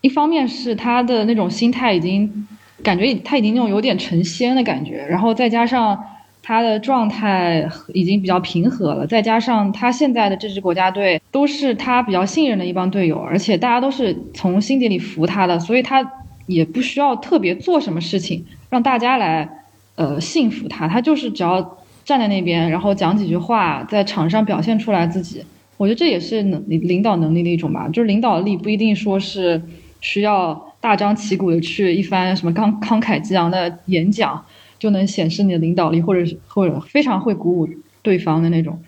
[0.00, 2.46] 一方面是他的那种心态已经。
[2.82, 5.98] 感觉他已经那种有点成仙的感觉，然后再加上
[6.46, 16.06] 他的状态已经比较平和了，再加上他现在的这支国家队都是他比较信任的一帮队友，而且大家都是从心底里服他的，所以他
[16.46, 19.48] 也不需要特别做什么事情让大家来
[19.96, 25.42] 呃信服他，他就是只要站在那边，然后讲几句话，在场上表现出来自己，
[25.78, 29.62] 我觉得这也是能领导能力的一种吧，就是领导力不一定说是
[30.02, 30.72] 需要。
[30.84, 34.44] 大张旗鼓的去一番什么慷慷慨激昂的演讲，
[34.78, 37.68] 就能显示你的领导力，或者是或者非常会鼓舞
[38.02, 38.82] 对方的那种。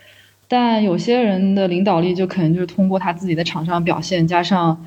[0.49, 4.85] 但有些人的领导力就可能就是通过他自己的场上表现，加上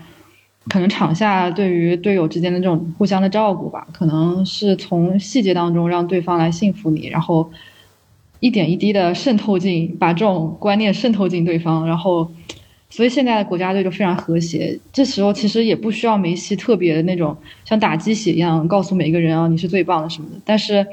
[0.70, 7.52] 可能场下对于队友之间的这种互相的照顾吧，可能是从细节当中让对方来信服你，然后
[8.40, 12.32] 一点一滴的渗透进，把这种观念渗透进对方，然后，
[12.90, 14.80] 所以现在的国家队就非常和谐。
[14.92, 20.86] 这时候其实也不需要梅西特别的那种像打鸡血一样告诉每一个人啊你是最棒的什么的，但是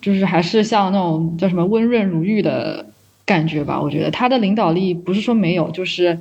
[0.00, 2.86] 就是还是像那种叫什么温润如玉的。
[3.26, 6.18] 感觉吧，我觉得他的领导力不是说没有，就是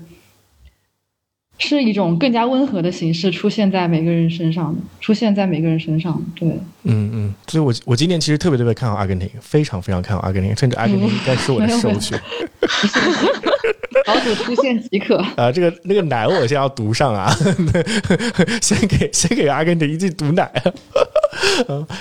[1.58, 6.24] 是一种更加温和的形式出现在每个人身上，出现在每个人身上。
[6.36, 6.48] 对，
[6.84, 12.22] 嗯嗯，所以我我今年其实特别特别看好阿根廷，非常非常看好阿根廷，甚至阿根廷应该是我的首选。
[14.08, 15.52] 好主出现即可啊！
[15.52, 17.32] 这个那个奶我先要读上啊，
[18.62, 20.52] 先给先给阿根廷一剂毒奶。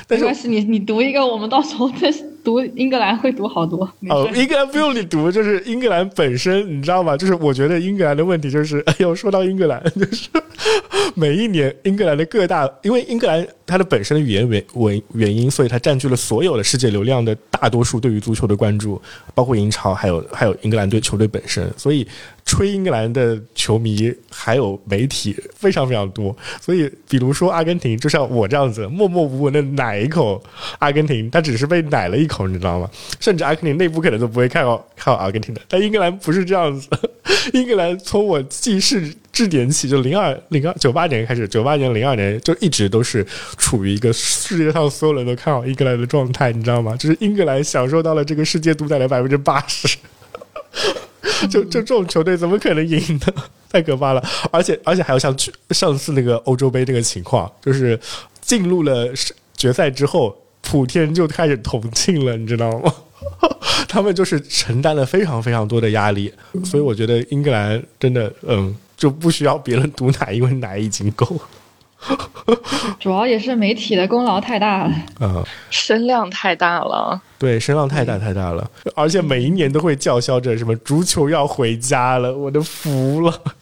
[0.08, 3.88] 没关系，你你读一个，我们到时候再读英格兰会读好多。
[4.08, 7.16] 哦，英格兰不用你读，就是英格兰本身，你知道吗？
[7.16, 10.28] 就是我觉得英格兰的问题就是，哎呦，说到英格兰，就是
[11.14, 19.00] 每一年英格兰的各大，因为英格兰它的本身的语言原原原因，所以它占据了所有的世界流量的大多数对于足球的关注，
[19.34, 22.06] 包括英超，还有还有英格兰队球队本身，所以。
[22.48, 30.42] 吹英格兰的球迷还有媒体非常非常多，所以比如说阿根廷，就像我这样子默默无闻的奶一口
[30.78, 32.90] 阿根廷，他只是被奶了一口，你知道吗？
[33.20, 35.60] 甚至阿根廷内部可能都不会看好看好阿根廷的。
[35.68, 36.88] 但 英格兰不是这样子，
[37.52, 43.24] 英格兰从我记事之点起，就零二零二九八年开始，九八年零二年就一直都是
[43.58, 46.96] 处于一个世界上所有人都看好英格兰的状态，你知道吗？
[46.96, 49.98] 就是英格兰享受到了这个世界独裁的百分之八十。
[51.50, 53.32] 就就这种球队怎么可能赢呢？
[53.70, 54.24] 太可怕了！
[54.50, 55.34] 而且而且还有像
[55.70, 57.98] 上次那个欧洲杯那个情况，就是
[58.40, 59.06] 进入了
[59.56, 62.94] 决赛之后，普天就开始同庆了，你知道吗？
[63.86, 66.32] 他们就是承担了非常非常多的压力，
[66.64, 71.38] 所以我觉得英格兰真的嗯就不需要别人毒奶，因为奶已经够。
[72.98, 83.42] 主要也是媒体的功劳太大了，嗯，声量太大了，对，声浪太大太大了，而且每一年都会叫嚣着什么足球要回家了，我都服了。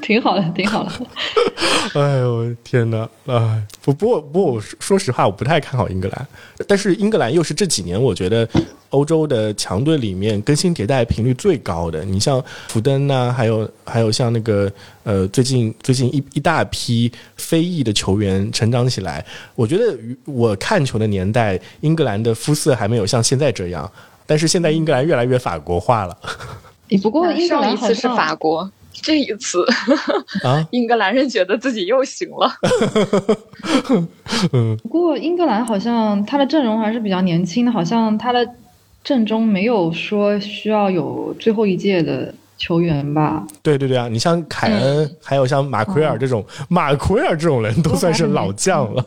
[0.00, 0.90] 挺好的，挺好的。
[2.00, 3.06] 哎呦天哪！
[3.26, 6.26] 哎，不不过不过，说实话，我不太看好英格兰。
[6.66, 8.48] 但是英格兰又是这几年我觉得
[8.90, 12.04] 欧洲的强队里面更新迭代频率最高的。
[12.04, 14.70] 你像福登呐，还有还有像那个
[15.04, 19.24] 呃，最近最近一一大批非裔的球员成长起来。
[19.54, 23.90] 我觉得我看球的年代，英格兰的肤色还没有像现在这样。
[24.26, 26.16] 但是现在英格兰越来越法国化了。
[27.02, 28.70] 不过英格兰一次是法国。
[29.00, 29.64] 这 一次，
[30.42, 32.52] 啊，英格兰人觉得自己又行了。
[34.82, 38.44] 不过英格兰好像他的阵容还是比较年轻的，好像他的
[39.04, 43.46] 阵中没有说需要有最后一届的球员吧？
[43.62, 49.04] 对对对啊，你像凯恩，还有像马奎尔这种，马奎尔这种人都算是老将了。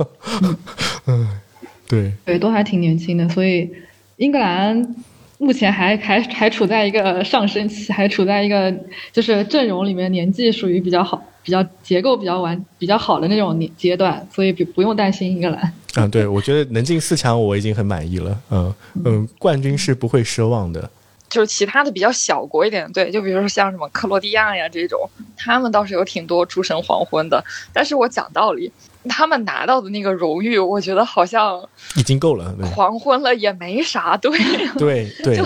[1.07, 1.39] 嗯，
[1.87, 3.69] 对对，都还挺年轻的，所以
[4.17, 4.95] 英格兰。
[5.37, 8.71] 目前还 还还处在一个上升期，还处在一个
[9.11, 15.73] 就是阵容里面年纪属于比较好、比较结构比较完、比较好的那种年阶段，所以不不用担心英格兰。
[15.95, 18.37] 嗯， 对，我觉得能进四强我已经很满意了。
[18.49, 18.73] 嗯
[19.05, 20.89] 嗯，冠军是不会奢望的。
[21.29, 24.99] 就是其他的比较小国一点，对，就比如说像什么克罗地亚呀这种，
[25.37, 27.41] 他们倒是有挺多诸神黄昏的。
[27.71, 28.71] 但是我讲道理。
[29.09, 31.59] 他们拿到的那个荣誉，我觉得好像
[31.95, 32.55] 已经够了。
[32.75, 34.31] 黄昏了也没啥，对
[34.77, 35.41] 对对，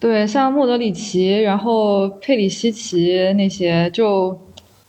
[0.00, 4.36] 对，像莫德里奇，然后佩里西奇那些，就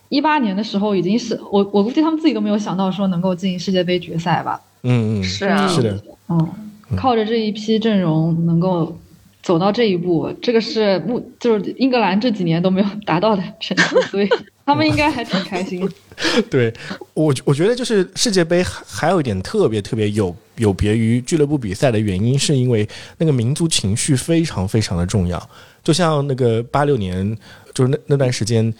[0.08, 4.60] 一八年的时候已经是我，我估计他们自己都没有想到说能够进世界杯决赛吧。
[4.82, 6.48] 嗯嗯，是啊，是的，嗯，
[6.96, 8.96] 靠着这一批阵容能够
[9.42, 14.28] 走到这一步，这个是目就是英格兰这几年都没有达到的成绩，所以。
[14.68, 15.88] 他们应该还挺开心。
[16.50, 16.70] 对
[17.14, 25.42] 我，我觉得就是世界杯还有一点特别特别有有别于俱乐部比赛的原因，是因为那个民族情绪非常非常的重要。
[25.82, 27.34] 就像那个八六年，
[27.72, 28.70] 就是那那段时间，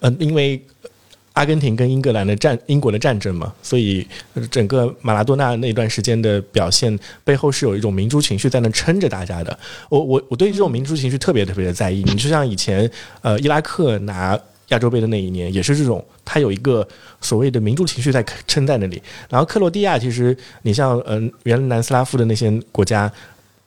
[0.00, 0.62] 嗯，因为
[1.34, 4.06] 阿根廷跟英格兰的战英国的战争嘛，所以
[4.50, 9.58] 整个马拉多纳那段时间的表现背后是有一种民族情绪在那撑着大家的。
[9.88, 12.02] 我我我对这种民族情绪特别特别的在意。
[12.04, 12.90] 你就像以前
[13.22, 14.38] 呃伊拉克拿。
[14.68, 16.88] 亚洲杯的那一年也是这种，他有一个
[17.20, 19.00] 所谓的民族情绪在撑在那里。
[19.28, 23.12] 然后克罗地亚其实，你像嗯，原来南斯拉夫的那些国家，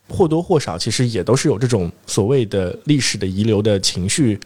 [0.09, 4.39] 或多或少其实也都是有这种所谓的历史的遗留的情绪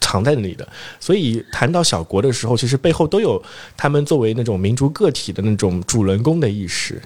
[0.00, 0.66] 藏在那里的。
[1.00, 3.42] 所以谈到小国的时候，其实背后都有
[3.76, 7.00] 他们作为那种民族个体的那种主人公的意识。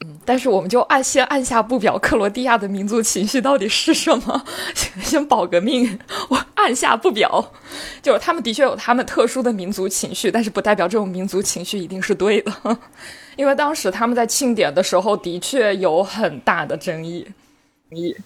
[0.00, 4.44] 嗯，但是我们就按先按下不表克罗地亚的民族情绪到底是什么，
[4.74, 5.98] 先 先保个命，
[6.30, 7.52] 我按下不表。
[8.00, 12.78] 就是他们的确有他们特殊的民族情绪，但是不代表这种民族情绪一定是对的，
[13.36, 17.26] 因为当时他们在庆典的时候的确有很大的争议。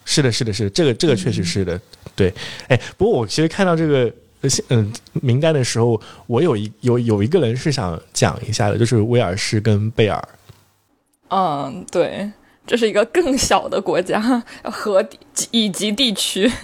[0.04, 1.78] 是的，是的，是的，这个这个确实是的，
[2.18, 2.34] 对。
[2.66, 4.12] 哎，不过我其实看到这个
[4.70, 10.28] 嗯名单的时候，我有一有有一个人是想讲一下的，就是威尔士跟贝尔。
[11.30, 12.30] 嗯，对，
[12.66, 15.06] 这是一个更小的国家和
[15.52, 16.50] 以及地区。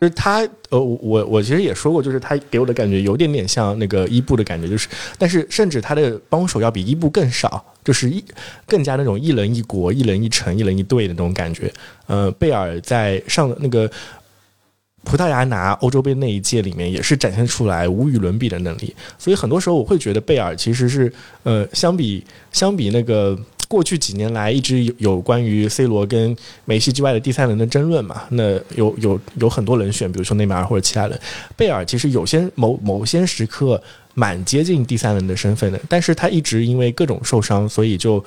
[0.00, 0.40] 就是他，
[0.70, 8.24] 呃，我我其实也说过，就是他给我的感觉有点点像那个伊布的感觉，就是，但是甚至他的帮手要比伊布更少，就是一
[8.66, 11.72] 更加那种一人一国、一人一城、一人一队的那种感觉。
[12.08, 13.88] 呃，贝尔在上那个
[15.04, 18.94] 葡萄牙拿欧洲杯那一届里面，也是展现出来无与伦比的能力。
[19.18, 21.12] 所以很多时候我会觉得贝尔其实是，
[21.42, 23.38] 呃，相比相比那个。
[23.68, 26.36] 过去几年来，一直有有关于 C 罗跟
[26.66, 28.24] 梅西之外的第三人的争论嘛？
[28.28, 31.18] 那有有有很多人选，比如说内马尔或者其他人。
[31.56, 38.22] 贝尔其实有些某某些时刻蛮接近第三人的身份的，但是他一直因为各种受伤，所以就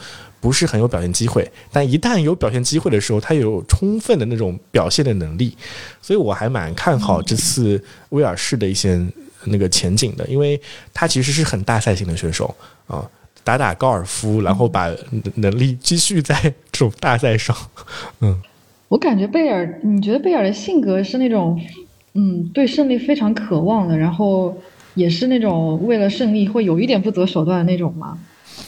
[0.45, 1.51] 不是很有表现机会。
[1.71, 5.58] 但一旦有表现机会的时候，他有充分的那种表现的能力，
[6.03, 9.03] 所以我还蛮看好这次威尔士的一些
[9.45, 10.62] 那个前景的，因为
[10.93, 12.55] 他其实是很大赛型的选手
[12.86, 13.10] 啊。
[13.43, 14.91] 打打高尔夫，然后把
[15.36, 16.36] 能力积蓄在
[16.71, 17.55] 这种大赛上。
[18.21, 18.39] 嗯，
[18.88, 21.60] 我感觉贝尔，你觉得贝尔的性格是那种，
[22.13, 24.55] 嗯，对胜利非常渴望的，然后
[24.95, 28.17] 也是那种为了胜利会有一点不择手段的那种吗？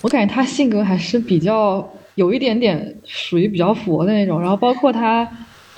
[0.02, 5.28] 我感觉他性格还是比较有一点点属于比较佛的那种，然后包括他。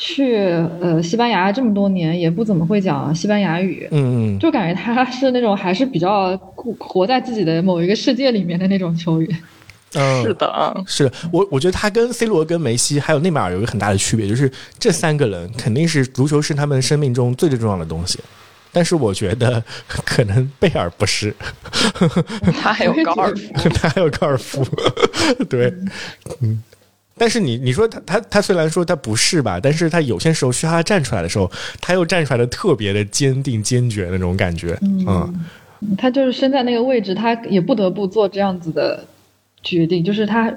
[0.02, 0.34] 去
[0.80, 6.38] 呃西班牙这么多年也不怎么会讲西班牙语，嗯嗯，就感觉他是那种还是比较
[6.78, 9.38] 活在自己的某一个世界里面的那种球员。
[9.96, 18.20] 嗯，是的，是我我觉得他跟 C 罗、跟梅西还有内马尔有一个很大的区别，就是这三个人肯定是足球是他们生命中最最重要的东西，
[18.72, 21.36] 但是我觉得 可能贝尔不是，
[22.62, 24.66] 他还有高尔夫， 他还有高尔夫，
[25.50, 25.74] 对，
[26.42, 26.64] 嗯。
[27.22, 31.52] 但是你你说他他他虽然说他不是吧，但是他有些时候需要他站出来的时候，
[31.82, 35.46] 他又站出来的特别的坚定坚决那种感觉，嗯，
[35.98, 39.06] 他就是身在那个位置，他也不得不做这样子的
[39.62, 40.56] 决定，就是他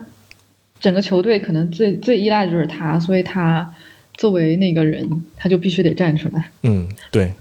[0.78, 3.74] 整个球队可能最最依赖的就是他，所以他
[4.14, 7.32] 作为那个人，他就必须得站出来，嗯，对。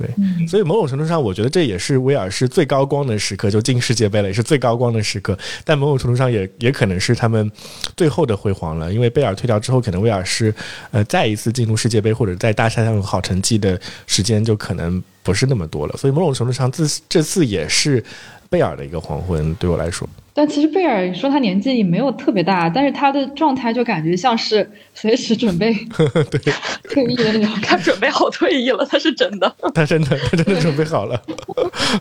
[0.00, 5.38] 对，所以某种程度上，我觉得这也是威尔士最高光的时刻，就进世界杯了，也是最高光的时刻。
[5.62, 7.52] 但某种程度上，也也可能是他们
[7.94, 10.54] 最后的辉煌了，因为贝尔退掉之后，可能威尔士
[10.90, 15.94] 呃再一次进入世界杯或者在大赛上有好成绩的时间就可能不是那么多了。
[15.98, 18.02] 所以某种程度上，这这次也是
[18.50, 20.06] 贝尔的一个黄昏，对我来说。
[20.34, 25.72] 但其实贝尔说他年纪也没有特别大，但是他的状态就感觉像是随时准备
[26.30, 26.52] 对
[26.90, 27.54] 退役的那种。
[27.62, 29.54] 他准备好退役了，他是真的。
[29.74, 31.20] 他真的，他真的准备好了。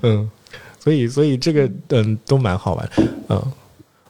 [0.04, 0.30] 嗯，
[0.80, 2.90] 所以，所以这个嗯都蛮好玩。
[3.30, 3.42] 嗯，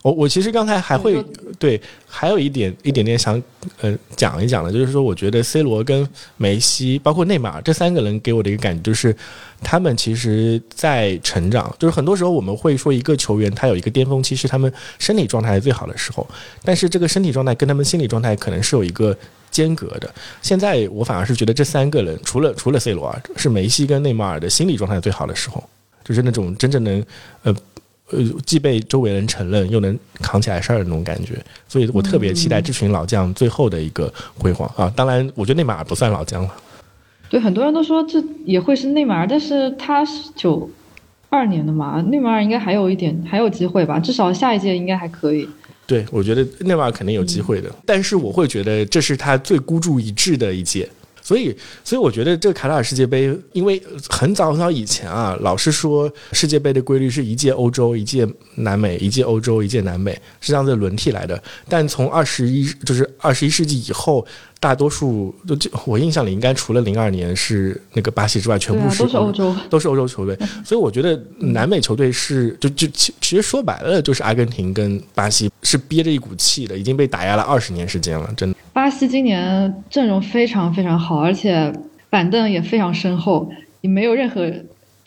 [0.02, 1.24] 我我其实刚才还会
[1.58, 3.42] 对还有一点一点点想
[3.82, 6.08] 呃讲一讲的，就是说我觉得 C 罗跟
[6.38, 9.16] 梅西包括内马尔这三个人给我的一个感觉就是。
[9.62, 16.26] 他们其实，在成长，就是很多时候我们会说一个球员他有一个巅峰期，是他们身体状态最好的时候，
[16.64, 19.14] 但是这个身体状态跟他们心理状态可能是有一个
[19.52, 20.10] 间隔的。
[20.42, 25.62] 现在我反而是觉得这三个人，除了除了 C 罗啊，是梅西跟内马尔的心理状态最好的时候，
[26.06, 27.06] 就是那种真正能
[27.44, 27.54] 呃
[28.12, 31.34] 呃既被周围人承认又能扛起来事儿的那种感觉。
[31.68, 34.92] 所以我特别期待这群老将最后的一个辉煌啊！
[34.96, 36.54] 当然，我觉得内马尔不算老将了。
[37.30, 40.70] 对，很多人都说这也会是内马尔，但是他是九
[41.30, 45.48] 二年的嘛，内马尔应该还有一点还有机会吧，至少下一届应该还可以。
[45.86, 50.90] 对，我觉得内马尔肯定有机会的，但是我会觉得这是他最孤注一掷的一届。
[51.22, 61.42] 所以，所以我觉得这个卡塔尔世界杯，因为很早很早以前啊，老是说世界杯的规律是一届欧洲，一届南美，一届欧洲，一届南美，是这样子轮替来的。
[61.68, 64.26] 但从二十一就是二十一世纪以后。
[64.60, 70.38] 大多数就就我印象里，应该除了零二年是那个巴西之外，全部是都是欧洲，都是欧洲球队。
[70.66, 78.56] 所以我觉得南美球队是就就其其实说白了就是阿根廷跟巴西是憋着一股气的，已经被打压了二十年时间了，真的。
[78.74, 81.74] 巴西今年阵容非常非常好，而且
[82.10, 83.50] 板凳也非常深厚，
[83.82, 84.52] 也没有任何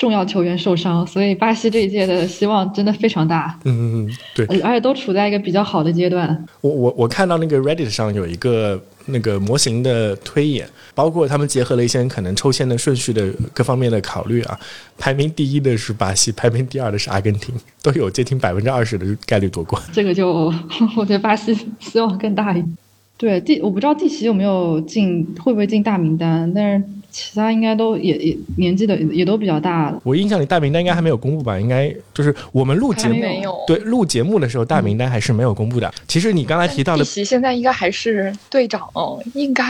[0.02, 3.56] 重要球员受伤，所以巴西这一届的希望真的非常大。
[3.62, 6.44] 嗯，对，而且都处在一个比较好的阶段。
[6.60, 14.58] 我我我看到那个 Reddit 上有一个那个模型的推演，包括他们结合了一些可能抽签的顺序的各方面的考虑啊，
[14.98, 19.80] 排名第一的是巴西，排名第二的是阿根廷，都有接近 百分之二十的概率夺冠。
[19.92, 20.52] 这个就
[20.96, 22.76] 我觉得巴西希望更大一点。
[23.16, 26.84] 对，第我不知道第七有没有进，会不会进大名单，但是。
[27.12, 30.00] 其他应该都也也年纪的也都比较大了。
[30.02, 31.60] 我印象里大名单应该还没有公布吧？
[31.60, 33.22] 应该就是我们录节目
[33.66, 35.92] 对录节目的时候，大名单还是没有公布的。
[36.08, 38.88] 其实你刚才提到的，现在应该还是队长，
[39.34, 39.64] 应该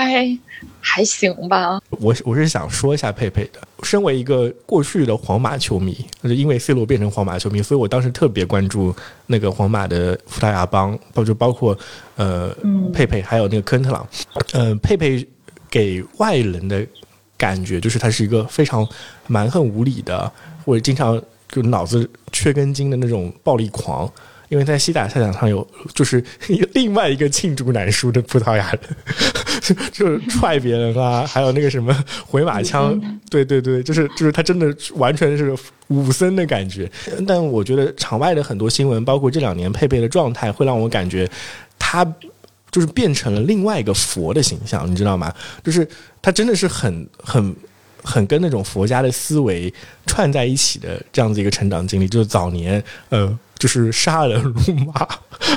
[0.81, 1.81] 还行吧？
[1.91, 3.61] 我我是想说一下佩佩的。
[3.83, 8.95] 身为一个过去的皇马球迷，就是因为 C 罗变成皇马球迷，所以我当时特别关注
[9.27, 11.77] 那个皇马的葡萄牙帮，包就包括
[12.15, 12.55] 呃
[12.93, 14.07] 佩佩还有那个科恩特朗。
[14.53, 15.27] 嗯，佩佩
[15.69, 16.87] 给外人的。
[17.43, 18.89] 感觉就是他是一个非常
[19.27, 20.31] 蛮横无理的，
[20.65, 24.09] 或者经常就脑子缺根筋的那种暴力狂。
[24.49, 26.23] 因为在西甲赛场上有就是
[26.75, 28.81] 另外一个罄竹难书的葡萄牙人，
[29.91, 31.93] 就踹别人啊，还有那个什么
[32.27, 35.53] 回马枪，对对对，就是就是他真的完全是
[35.89, 36.89] 武僧的感觉。
[37.27, 41.29] 但我觉得场外的很多新闻，包括这两年佩佩的状态，会让我感觉
[41.79, 42.07] 他。
[42.73, 45.33] 就是变成了另外一个佛的形象，你知道吗？
[45.63, 45.87] 就是
[46.23, 47.55] 他真的是很很
[48.03, 49.73] 很跟那种佛家的思维
[50.07, 52.09] 串在一起的这样子一个成长经历。
[52.09, 55.07] 就是早年，呃，就是杀人如麻，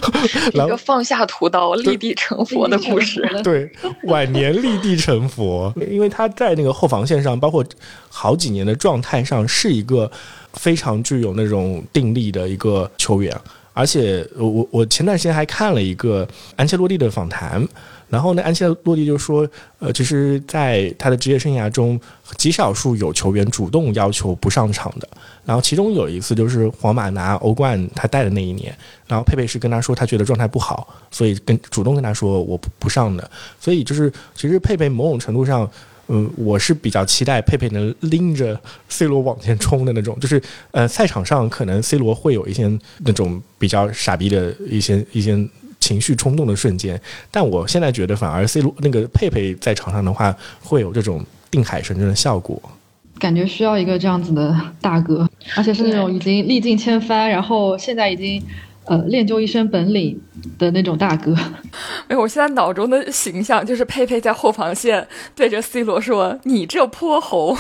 [0.54, 3.28] 一个放下屠刀立地成佛的故事。
[3.44, 3.72] 对，
[4.04, 7.66] 晚年立地成佛，因为他在那个后防线上，包括
[8.10, 10.12] 好几年的状态上，是一个
[10.54, 13.34] 非常具有那种定力的一个球员。
[13.76, 17.68] 而且我我我前段时间还看了一个安切洛蒂的访谈，
[18.08, 19.46] 然后呢，安切洛蒂就说，
[19.80, 22.00] 呃，其实在他的职业生涯中，
[22.38, 25.08] 极少数有球员主动要求不上场的。
[25.44, 28.74] 然后其中有一次就是皇马拿欧冠他带的那一年，
[29.08, 33.30] 然后佩佩是跟他说他觉得状态不好，所以跟主动跟他说我不不上的。
[33.60, 35.70] 所以就是其实佩佩某种程度上。
[36.08, 40.42] 嗯，我是比较期待佩佩能拎着 C 罗往前冲的那种，就是
[40.72, 45.38] 呃，赛场上可能 C 罗会有一些那种比较傻逼的一些一些
[45.80, 47.00] 情绪冲动的瞬间，
[47.32, 52.62] 但我现在觉得反而 C 罗 那个佩佩在场上的话，会有这种定海神针的效果。
[53.18, 58.42] 感觉需要一个这样子的大哥，而且是那种已经历尽千帆，然后现在已经。
[58.88, 60.20] 呃，练就一身本领
[60.58, 61.36] 的那种大哥。
[62.08, 67.58] 哎，我现在脑中的形象就是佩佩在后防线对着 C 罗说：“你这泼猴。”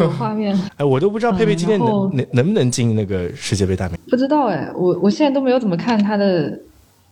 [0.00, 0.58] 有画面。
[0.76, 3.96] 哎，我都不知道佩佩今天能能能不能进那个世界杯大名。
[4.08, 6.58] 不知道哎，我我现在都没有怎么看他的。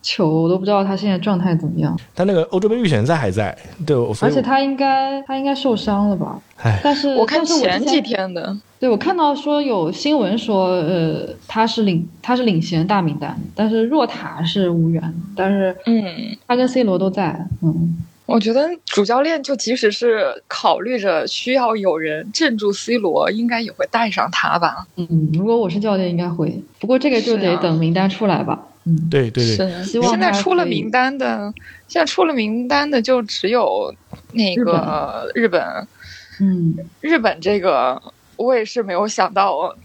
[0.01, 1.97] 球我都不知道他现在状态怎么样。
[2.15, 6.39] 他那个欧洲杯预选赛还在，对，而且他应该他应该受伤了吧？
[6.57, 16.03] 哎，但是我看前几天的，对我看到说有新闻说，呃，他是领他是领衔大名单，但是若塔是无缘，但是嗯，
[16.47, 24.85] 他跟 C 罗都在，嗯，我觉得主教练就即使是考虑着需要有人镇住 C 罗，应该也会带上他吧？
[24.95, 28.67] 嗯，如果我是教练，应该会，不过这个就得等名单出来吧。
[29.09, 31.53] 对对对，现在出了名单的，
[31.87, 33.93] 现在出了名单的就只有
[34.33, 35.61] 那个日本。
[36.39, 38.01] 嗯，日本这个
[38.37, 39.75] 我也是没有想到，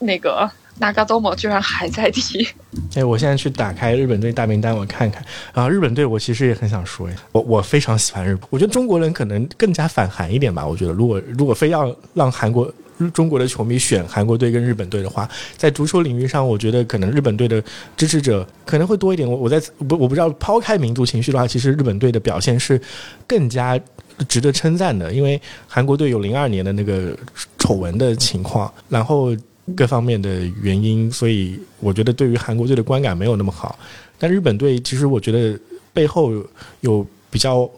[0.00, 2.46] 那个那嘎多莫居然还在踢。
[2.94, 5.24] 哎，我现在去打开日本队大名单，我看看。
[5.52, 8.46] 啊，日本队我其实也很想说呀，我我非常喜欢日本。
[8.50, 10.66] 我觉得中国人可能更加反韩一点吧。
[10.66, 12.72] 我觉得如果如果非要让韩国。
[13.12, 17.62] 中国的球迷选韩国队跟日本队的话，在足球领域上，我觉得可能日本队的
[17.96, 19.28] 支持者可能会多一点。
[19.28, 22.80] 我我在不我不知道抛开民族情绪的话，其实日本队的表现是
[23.26, 23.78] 更加
[24.28, 25.12] 值得称赞的。
[25.12, 27.16] 因为韩国队有零二年的那个
[27.58, 29.36] 丑闻的情况，然后
[29.76, 33.78] 各方面的原因，所以我觉得对于韩国队的观感没有那么好。
[34.18, 35.58] 但日本队其实我觉得
[35.92, 36.32] 背后
[36.80, 37.68] 有比较。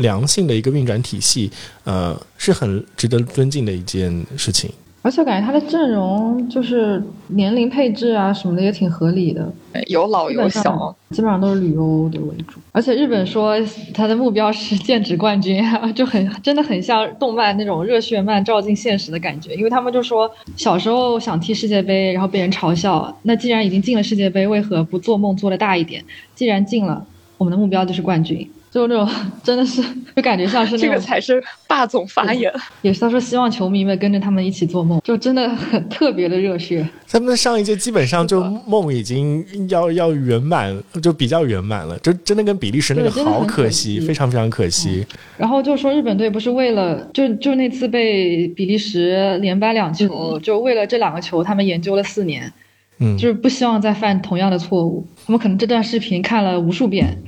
[0.00, 1.50] 良性的一个运转体系，
[1.84, 4.70] 呃，是很值得尊敬的一件事情。
[5.02, 9.50] 而且感觉他的阵容就是年龄配置啊什么的也挺合理的，
[9.86, 12.60] 有老有小，基本上都是旅游的为主。
[12.70, 13.56] 而且日本说
[13.94, 15.64] 他的目标是剑指冠军，
[15.96, 19.54] 就很真的很像动漫那种热血漫照进现实的感觉。
[19.54, 26.04] 因为他们就说小时候想踢世界杯，然后被人嘲笑，那既然已经进了世界杯，为何不做梦做的大一点？
[26.34, 27.06] 既然进了，
[27.38, 28.46] 我们的目标就是冠军。
[28.70, 29.08] 就那种
[29.42, 29.82] 真的是
[30.14, 32.52] 就感觉像是那种这个才是霸总发言。
[32.82, 36.88] 也是他说希望球迷们跟着他们一起做梦，就真的很特别的热血。
[37.10, 45.04] 他们的上一届基本上就梦已经要要圆满，就比较圆满了，就真的跟比利时那个好可惜，非常非常可惜。
[45.36, 52.52] 然后就说日本队不是为了就就那次被比利时连扳两球，就为了这两个球，他们研究了四年，
[53.00, 55.04] 嗯，就是不希望再犯同样的错误。
[55.26, 57.18] 他们可能这段视频看了无数遍。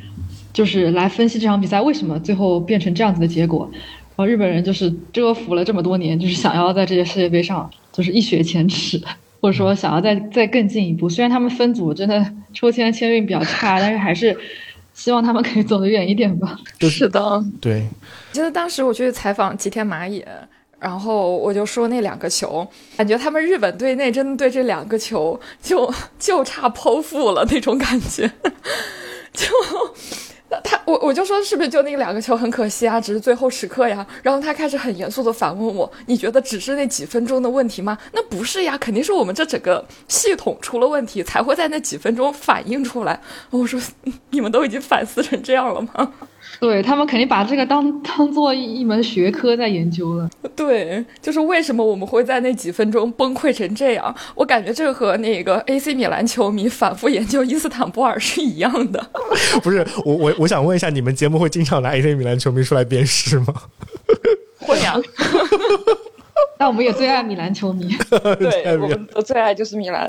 [0.53, 9.01] 就是来分析这场比赛为什么最后变成这样子的结果，然后日本人就是蛰伏了这么多年，就是想要在这些世界杯上就是一雪前耻，
[9.41, 11.09] 或者说想要再再更进一步。
[11.09, 14.37] 虽然他们分组真的抽签签运比较差， 但是还是
[14.93, 16.59] 希望他们可以走得远一点吧。
[16.81, 17.87] 是的，对。
[18.33, 20.27] 记得当时我去采访吉田麻也，
[20.79, 28.31] 然后我就说那两个球，感觉他们日本队内真的对这两个球就就差剖腹了那种感觉，
[29.33, 29.47] 就。
[30.65, 34.07] 他我我就说是不是就那两个球很可惜啊，只是最后时刻呀。
[34.23, 43.21] 然后他开始很严肃的反问我：“你觉得只是那几分钟的问题吗？”那不是呀，肯定是我们这整个系统出了问题，才会在那几分钟反映出来。
[43.51, 43.81] 我说
[44.31, 46.13] ：“你们都已经反思成这样了吗？”
[46.63, 50.31] 对他们肯定把这个当 当做一门学科在研究了。
[50.55, 54.15] 对，就是为什么我们会在那几分钟崩溃成这样？
[54.37, 59.05] 我感觉这和那个 AC 米兰球迷反复研究伊斯坦布尔是一样的。
[59.65, 63.47] 不是我我我想问一下，你们节目会经常拿 AC 米兰球迷出来鞭尸吗？
[64.61, 64.95] 会呀。
[66.59, 67.89] 那我们也最爱米兰球迷，
[68.39, 68.77] 对，
[69.15, 70.07] 我最爱就是米兰。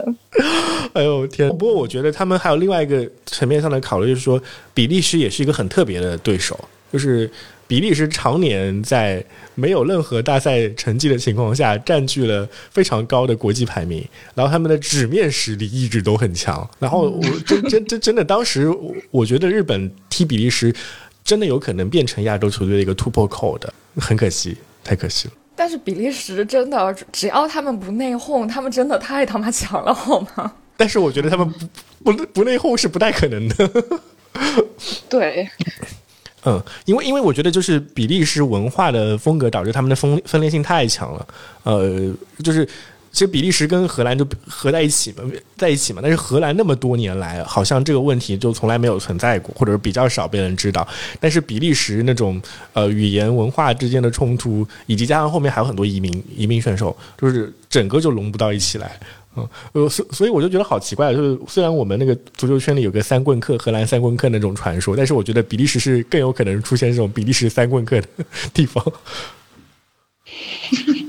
[0.93, 1.49] 哎呦天！
[1.49, 4.41] 不过我觉得他们还有另外一个层面上的考虑，就是说
[4.73, 6.57] 比利时也是一个很特别的对手，
[6.91, 7.29] 就是
[7.67, 9.23] 比利时常年在
[9.55, 14.05] 没有任何大赛成绩的情况下，占据了非常高的国际排名，
[14.35, 16.67] 然后他们的纸面实力一直都很强。
[16.79, 18.71] 然后我真真真真的，当时
[19.09, 20.73] 我觉得日本踢比利时
[21.23, 25.33] 真的有可能变成亚洲球队的一个突破口的，很可惜，太可惜了。
[25.63, 30.51] 但是比利时真的，只要他们不内讧，他们真的太他妈强了，好吗？
[30.75, 31.49] 但是我觉得他们
[32.03, 33.71] 不不不内讧是不太可能的。
[35.07, 35.47] 对，
[36.43, 41.27] 嗯，因为因为我觉得就是比利时文化的风格导致他们的分分裂性太强了，
[41.63, 42.67] 呃，就是。
[43.13, 45.23] 其实比利时跟荷兰就合在一起嘛，
[45.55, 46.01] 在一起嘛。
[46.01, 50.85] 但是荷兰那么多年来，好像这个问题就从来没有存在过，或者是比较少被人知道。
[51.19, 52.41] 但是比利时那种
[52.73, 58.99] 呃语言文化之间的冲突，以及加上后面还有很多移民移民选手，就是整个就融不到一起来。
[59.35, 68.07] 嗯，呃，所所以我就觉得好奇怪，就是虽然我们那个足球圈里有个三棍客，荷兰三棍客那种传说，但是我觉得比利时是更有可能出现这种比利时三棍客的
[68.55, 68.83] 地方。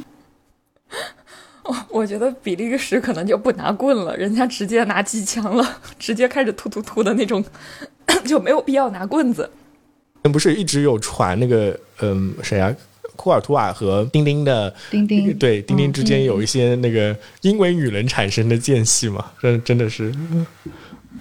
[1.91, 7.43] 我觉得比利时可能就不拿棍了，人家直接拿机枪了，直接开始突突突的那种，
[8.25, 9.49] 就没有必要拿棍子。
[10.33, 12.75] 不是一直有传那个，嗯，谁啊？
[13.17, 19.25] 库尔图瓦和丁丁的丁丁，对丁丁之间有一些那个因为女人产生的间隙嘛？
[19.41, 20.13] 真真的是。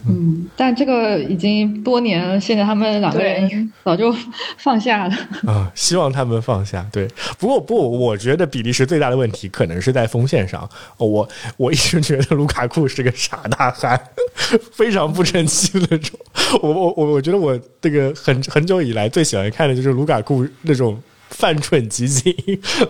[0.06, 4.14] 嗯，但这个已经多年了，现在他们两个人早就
[4.58, 5.16] 放下了
[5.48, 5.72] 啊。
[5.74, 6.86] 希望他们放下。
[6.91, 7.08] 对，
[7.39, 10.70] 不过不，我觉得比利时最大的问题可能是在锋线上。
[10.98, 11.28] 我
[11.58, 14.00] 我一直觉得卢卡库是个傻大汉，
[14.74, 16.20] 非常不争气的那种。
[16.62, 22.36] 我我我我觉得我这个很很久以来最喜欢看的就是卢卡库那种犯蠢极尽，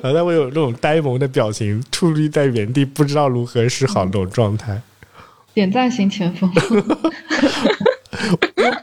[0.02, 4.82] 然后他会有那种呆萌的表情，矗立在原地不知道如何是好那种状态。
[5.54, 6.52] 点赞型前锋，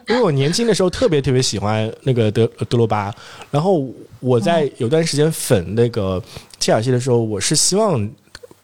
[0.09, 3.14] 因为我年轻的时候特别特别喜欢那个德德罗巴，
[3.51, 3.89] 然后
[4.21, 6.23] 我在有段时间粉那个
[6.59, 8.09] 切尔西的时候，我是希望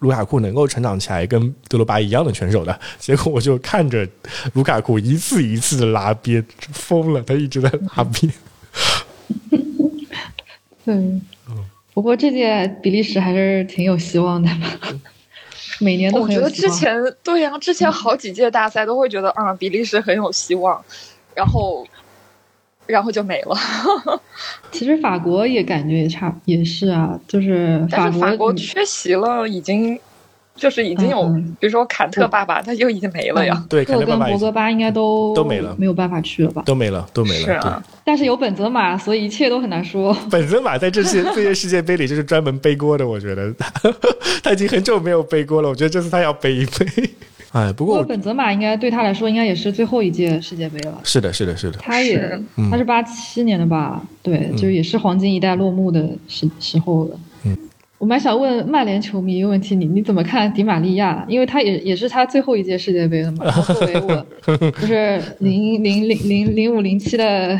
[0.00, 4.06] 卢卡库能够成长起来跟德罗巴一样的选手的，结果我就看着
[4.52, 8.32] 卢卡库一次一次的拉边，疯了，他一直在拉边。
[10.84, 11.20] 对，
[11.92, 14.78] 不过这届比利时还是挺有希望的吧。
[15.80, 20.82] 每年都我觉得之前对呀，之前好几届大赛都会觉得啊，比利时很有希望，
[21.34, 21.86] 然后，
[22.86, 23.56] 然后就没了。
[24.72, 29.98] 其实法国也感觉也差也是啊，就是法国法国缺席了，已经。
[30.56, 31.22] 就是已经有，
[31.60, 33.64] 比如说坎特爸爸，他就已经没了呀。
[33.68, 36.62] 对，坎特跟博格巴应该都都没了，没有办法去了吧？
[36.64, 37.44] 都没了，都没了。
[37.44, 40.16] 是啊，但是有本泽马，所以一切都很难说。
[40.30, 43.54] 本泽马在这些这些世界杯里就是专门背锅的，我觉得
[44.42, 45.68] 他已经很久没有背锅了。
[45.68, 46.86] 我觉得这次他要背一背。
[47.52, 51.00] 哎，不过本泽马应该对他来说应该也是最后一届世界杯了。
[51.04, 51.78] 是的，是的，是的。
[51.78, 52.38] 他也
[52.70, 54.02] 他是八七年的吧？
[54.22, 57.18] 对，就也是黄金一代落幕的时时候了。
[57.96, 57.98] 嗯。
[57.98, 61.24] 我蛮想问曼联球迷一个问题，你你怎么看迪玛利亚？
[61.28, 63.50] 因为他也也是他最后一届世界杯了嘛。
[63.50, 64.26] 作为我，
[64.80, 67.58] 就是零零零零零五零七的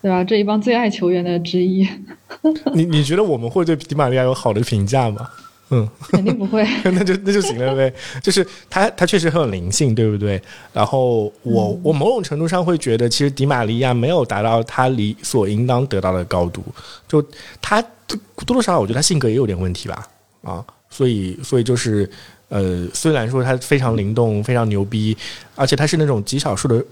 [0.00, 0.24] 对吧？
[0.24, 1.86] 这一帮最爱球员的之一。
[2.74, 5.28] 你你觉得我们会对迪玛利亚有好的评价吗？
[5.70, 6.66] 嗯，肯定不会。
[6.84, 7.92] 那就那就行了呗。
[8.22, 10.40] 就是他他确实很有灵性，对不对？
[10.72, 16.64] 然后我我某种程度上会觉得，其实迪玛利亚没有达到他理所应当得到的高度。
[17.06, 17.22] 就
[17.60, 20.08] 他多多少少，我觉得他性格也有点问题吧。
[20.42, 22.10] 啊，所以所以就是
[22.48, 25.16] 呃，虽然说他非常灵动，非常牛逼，
[25.54, 26.82] 而且他是那种极少数的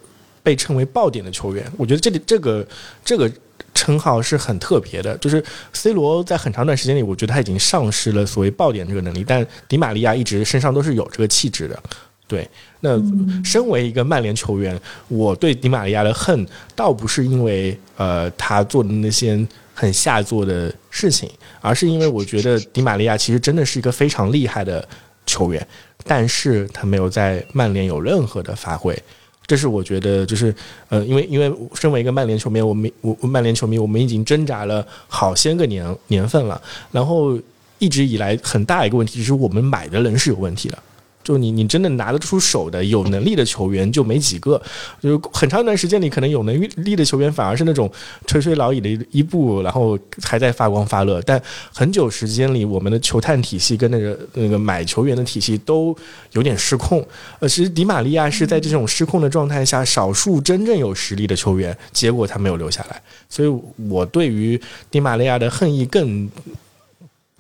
[0.43, 1.65] 被称为爆点的球员。
[1.79, 2.67] 我觉得这里这个
[3.05, 3.31] 这个。
[3.77, 11.81] 称号是很特别的，就是 C 罗在很长一段时间里，我觉得他已经丧失了所谓爆点这个能力，但迪玛利亚一直身上都是有这个气质的。
[12.27, 12.49] 对，
[12.81, 13.01] 那
[13.45, 24.87] 身为一个曼联球员，我对迪玛利亚的恨，倒不是因为呃他做的那些很下作的事情，而是因为我觉得迪玛利亚其实真的是一个非常厉害的
[25.25, 25.65] 球员，
[26.03, 29.01] 但是他没有在曼联有任何的发挥。
[29.47, 30.55] 这是我觉得，就是
[30.89, 37.39] 呃，因为因为身为一个曼联球迷，我们我曼联球迷，我们已经挣扎了好些个年年份了，然后
[37.79, 40.79] 一直以来很大一个问题就是我们买的人是有问题的。
[41.27, 44.63] 就你，你真的拿得出手的有能力的球员就没几个。
[45.03, 47.91] 就很长一段时间里，可能有能力的球员反而是那种
[48.29, 51.21] 垂垂老矣的一步，然后还在发光发热。
[51.23, 51.43] 但
[51.75, 55.93] 很久时间里，我们的球探体系跟那个那个买球员的体系都
[56.31, 57.05] 有点失控。
[57.41, 63.03] 呃，其实迪玛利亚是在这种失控的状态下，少数真正有实力的球员，结果他没有留下来。
[63.29, 63.53] 所以
[63.89, 64.61] 我对于
[64.93, 66.31] 迪玛利亚的恨意更。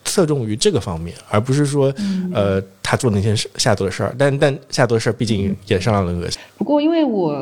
[0.06, 1.92] 侧重于这个方面，而不是说，
[2.32, 4.14] 呃，他做那些下作的事儿。
[4.16, 6.40] 但但下作的事儿，毕竟也是让人恶心。
[6.56, 7.36] 不过，因为我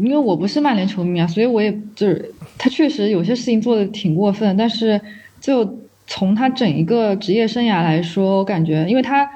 [0.00, 4.56] 因为我不是曼联球迷啊，所以我也就是他确实有些事情做的挺过分。
[4.56, 4.98] 但是，
[5.40, 9.28] 就从他整一个职业生涯来说，我感觉，因为他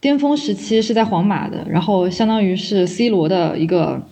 [0.00, 4.02] 巅峰时期是在皇马的，然后相当于是 C 罗的一个，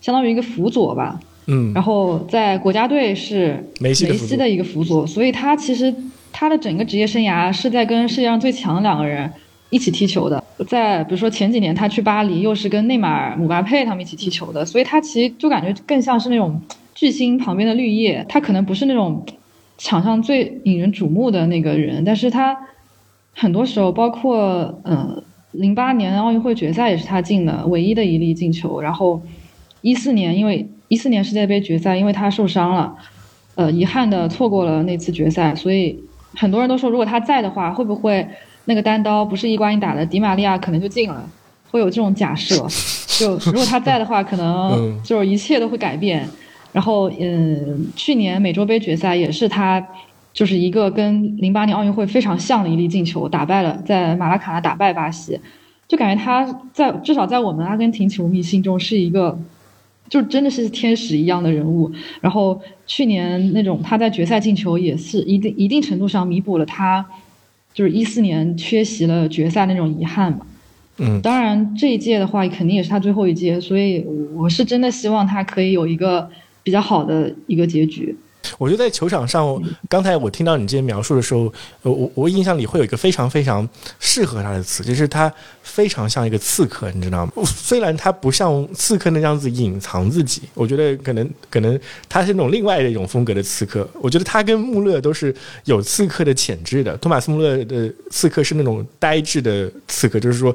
[0.00, 1.18] 相当于一个辅佐吧。
[1.46, 1.72] 嗯。
[1.74, 4.06] 然后在国家队是梅西
[4.36, 5.92] 的一个辅佐，所以他其实。
[6.36, 9.32] 他的整个职业生涯是在跟世界上最强的两个人
[9.70, 16.60] 一起踢球的，在比如说前几年他去巴黎，又是跟内马尔、姆巴佩他们一起踢球的，所以他其实就感觉更像是那种
[16.92, 19.24] 巨星旁边的绿叶，他可能不是那种
[19.78, 22.56] 场上最引人瞩目的那个人，但是他
[23.32, 25.22] 很多时候，包括嗯，
[25.52, 29.22] 零八年奥运会决赛也是他进的唯一的一粒进球，然后
[29.82, 32.96] 一四年因为一四年世界杯决赛因为他受伤了，
[33.54, 35.96] 呃，遗憾的错过了那次决赛，所以。
[36.36, 38.26] 很多人都说，如果他在的话，会不会
[38.64, 41.28] 那个单刀不是伊瓜因打的，迪玛利亚可能就进了？
[41.70, 42.66] 会有这种假设。
[43.18, 46.28] 就如果他在的话，可能就是一切都会改变。
[46.72, 49.84] 然后，嗯，去年美洲杯决赛也是他，
[50.32, 55.40] 就是一个跟零八年奥运会非常像的一粒进球，打败了在马拉卡纳打败巴西，
[55.86, 59.38] 就感觉他在至少在我们阿根廷球迷心中是一个。
[60.08, 61.90] 就真的是天使一样的人物，
[62.20, 67.04] 然后去年那种他在决赛进球也是一定一定程度上弥补了他，
[67.72, 70.46] 就是一四年缺席了决赛那种遗憾嘛。
[70.98, 76.30] 嗯，当然这一届的话肯定也是他最后一届，所以我是真的希望他可以有一个
[76.62, 78.14] 比较好的一个结局。
[78.58, 81.52] 我觉得在球场上，刚才我听到你这些描述的时候，
[81.82, 85.32] 我我印象里会有一个非常非常适合他的词，就是他
[85.62, 87.32] 非常像一个刺客，你知道吗？
[87.44, 91.78] 虽然他不像刺客那样子隐藏自己，我觉得可能可能
[92.08, 93.88] 他是那种另外的一种风格的刺客。
[93.94, 95.34] 我觉得他跟穆勒都是
[95.64, 96.96] 有刺客的潜质的。
[96.98, 100.54] 托马斯穆勒的刺客是那种呆滞的刺客，就是说，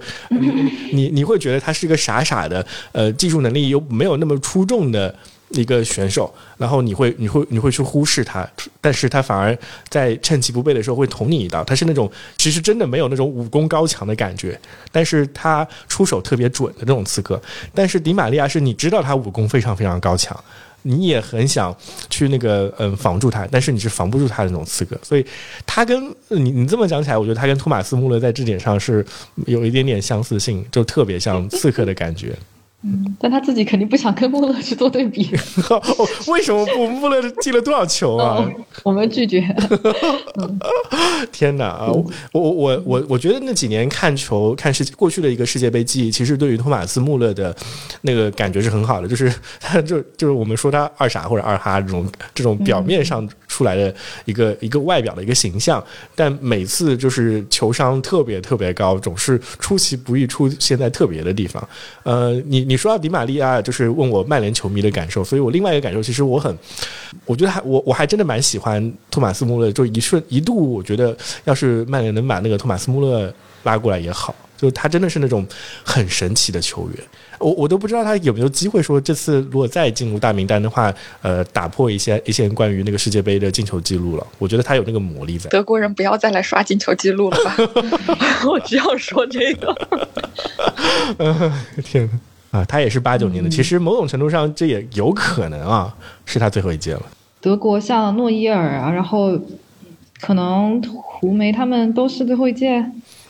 [0.92, 5.14] 你你会觉得他是一个傻傻的，呃，技术能力又没有那么出众的。
[5.50, 8.48] 一个选手，然后你会你会你会去忽视他，
[8.80, 9.58] 但是他反而
[9.90, 11.64] 在趁其不备的时候会捅你一刀。
[11.64, 14.60] 他是那种其实真的没有那种武功高强的感觉，
[14.92, 17.42] 但是他出手特别准的那种刺客。
[17.74, 20.40] 但是迪玛利亚是你知道他武功非常非常高强，
[20.84, 21.76] 你也很想
[22.10, 24.96] 去那个嗯防住他，但是你是防不住他的那种刺客。
[25.02, 25.26] 所以
[25.66, 29.06] 他跟你你这么讲起来，我觉得他跟托马斯穆勒在这点上是
[29.48, 32.36] 有一点点相似性，就特别像刺客的感觉。
[32.82, 35.30] 嗯，但他自己肯定不想跟穆勒去做对比。
[36.32, 36.88] 为什么不？
[36.88, 38.50] 穆勒进了多少球啊？
[38.84, 39.44] 我们拒绝。
[41.30, 41.88] 天哪啊！
[42.32, 47.54] 我我我我我觉得那几年看球看世过去的一个世界杯记忆，其实对于托马斯穆勒的
[48.02, 55.84] 那个感觉是很好的，就是他就就是我们说他二傻或者二哈这种这种表面上出来的一个一个外表的一个形象，
[56.16, 61.68] 但每次就是球商特别特别高，总是出其不意出现在特别的地方。
[62.04, 62.69] 呃，你。
[62.70, 66.56] 你说到迪玛利亚，就是问我曼联球迷的感受，所以我另外一个感受，其实我很，
[67.26, 75.44] 我觉得还我我还真的蛮喜欢托马斯穆勒，就一瞬一度，我觉得要是曼联能把那个托马斯穆勒拉过来也好，就他真的是那种
[75.84, 77.04] 很神奇的球员。
[77.40, 80.94] 我我都不知道他有没有机会说这次如果再进入大名单的话，
[81.24, 84.28] 呃，打破一些一些关于那个世界杯的进球记录了。
[84.38, 85.50] 我觉得他有那个魔力在。
[85.50, 87.56] 德国人不要再来刷进球记录了吧？
[88.46, 89.74] 我只要说这个。
[91.84, 92.20] 天呐，
[92.52, 95.96] 啊，他也是八九年的，其实某种程度上这也有可能啊，
[96.26, 97.02] 是他最后一届了。
[97.42, 99.40] 德国像诺伊尔啊，然后
[100.20, 102.84] 可能胡梅他们都是最后一届。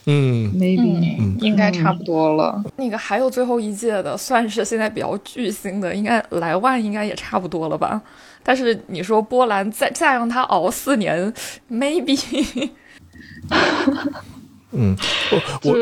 [0.05, 2.63] 嗯，maybe 应该差不多了。
[2.77, 8.01] 那个还有最后一届的，算是现在比较巨星的，应该莱万应该也差不多了吧？
[8.41, 11.31] 但是你说波兰再再让他熬四年
[11.69, 12.69] ，maybe。
[14.71, 14.95] 嗯，
[15.63, 15.73] 我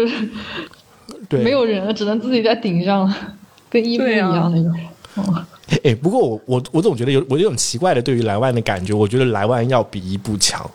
[1.29, 3.11] 对没有人了，只能自己在顶上，
[3.69, 5.45] 跟伊布一样那种。
[5.83, 10.69] 哎，不过我我我总觉得有我有种奇怪的对于莱万的感觉，我觉得莱万要比伊布强。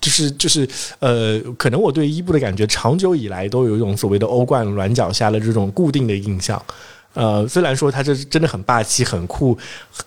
[0.00, 0.66] 就是就是
[1.00, 6.60] 呃，可能我对伊布的感觉长久以来都有一种所谓的欧冠软脚下的这种固定的印象。
[7.14, 9.56] 呃，虽然说他这真的很霸气、很酷，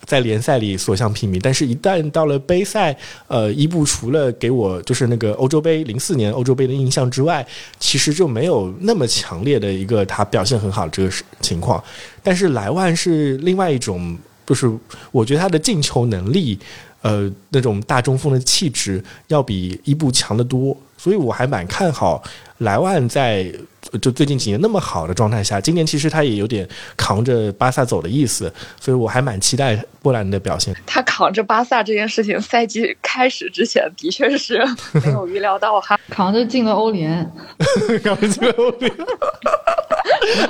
[0.06, 2.96] 在联赛里所向披靡，但是一旦到了杯赛，
[3.28, 7.46] 呃，伊布除了给我就是那个欧洲杯零四年欧洲杯的印象之外，
[7.80, 11.84] 其实就没有那么强烈的一个他表现很好这个情况。
[12.24, 14.72] 但是莱万是另外一种，就是
[15.12, 16.58] 我觉得他的进球能力。
[17.04, 22.22] 呃，那种大中锋的气质要比伊布强得多，所以我还蛮看好
[22.60, 23.52] 莱万在
[24.00, 30.76] 就最近几年那么好的状态下，今年其实他也有点扛着巴萨走的意思，所以我还蛮期待波兰的表现。
[30.86, 34.64] 他扛着巴萨这件事情，赛季开始之前的确是
[35.04, 37.28] 没有预料到哈，扛着进了欧联，
[38.06, 38.94] 扛着进了欧联。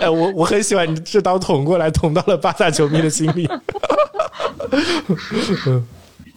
[0.02, 3.48] 哎，我我很喜欢你这刀捅过来，捅到了巴萨球迷的心里。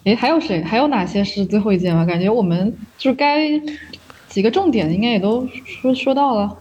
[0.05, 0.63] 哎，还有谁？
[0.63, 2.05] 还有哪些是最后一件吗？
[2.05, 3.51] 感觉我们就该
[4.35, 6.57] 几个重点应该也都说说到了。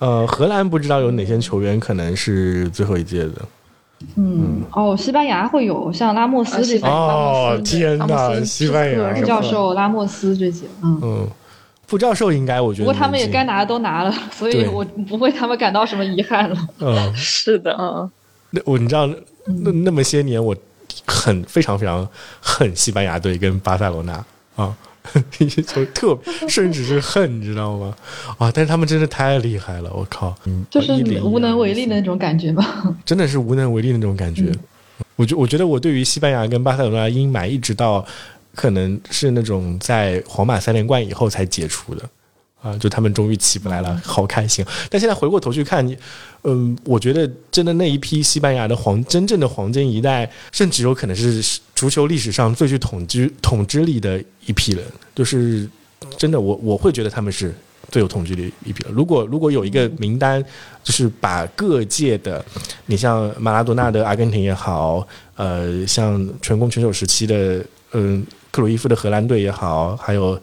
[0.00, 3.32] 呃，荷兰不知道有哪些球员可能是最后一届的。
[4.16, 6.86] 嗯，哦，西班牙会有像拉莫斯这些。
[6.86, 11.28] 哦，天哪，西班牙副教授拉莫斯这些，嗯嗯，
[11.86, 12.84] 副教授应该我觉得。
[12.84, 16.68] 不过他们也该拿的都拿了，所以我不为他们感到什么遗憾了。
[16.80, 18.10] 嗯， 是的嗯。
[18.50, 19.06] 那我你知道
[19.46, 20.54] 那那么些年我。
[21.04, 22.08] 很非常非常
[22.40, 24.12] 恨西班牙队跟巴塞罗那
[24.56, 24.74] 啊，
[25.66, 27.94] 就特甚至是恨，你知道吗？
[28.38, 28.50] 啊！
[28.54, 30.34] 但是他们真的太厉害了，我靠！
[30.70, 30.92] 就是
[31.22, 32.82] 无能为力的那种感觉吧？
[33.04, 34.52] 真的是无能为力的那种感觉。
[35.16, 38.04] 我觉我觉得我对于西班牙跟巴塞罗那阴霾，一直到
[38.54, 42.02] 可能是那种在皇马三连冠以后才解除的。
[42.66, 44.64] 啊，就他们终于起不来了，好开心！
[44.90, 45.88] 但现在回过头去看，
[46.42, 54.84] 嗯，我觉得真的那一批西班牙的黄，真正的黄金一代，甚至有可能是足球历史上最具统治统治力的一批人。
[55.14, 55.68] 就是
[56.18, 57.54] 真的，我我会觉得他们是
[57.88, 58.92] 最有统治力一批人。
[58.92, 60.44] 如果如果有一个名单，
[60.82, 62.44] 就是把各界的，
[62.86, 65.06] 你像马拉多纳的阿根廷也好，
[65.36, 70.36] 呃，像全攻全守时期的，嗯，克鲁伊夫的荷兰队也好，还有。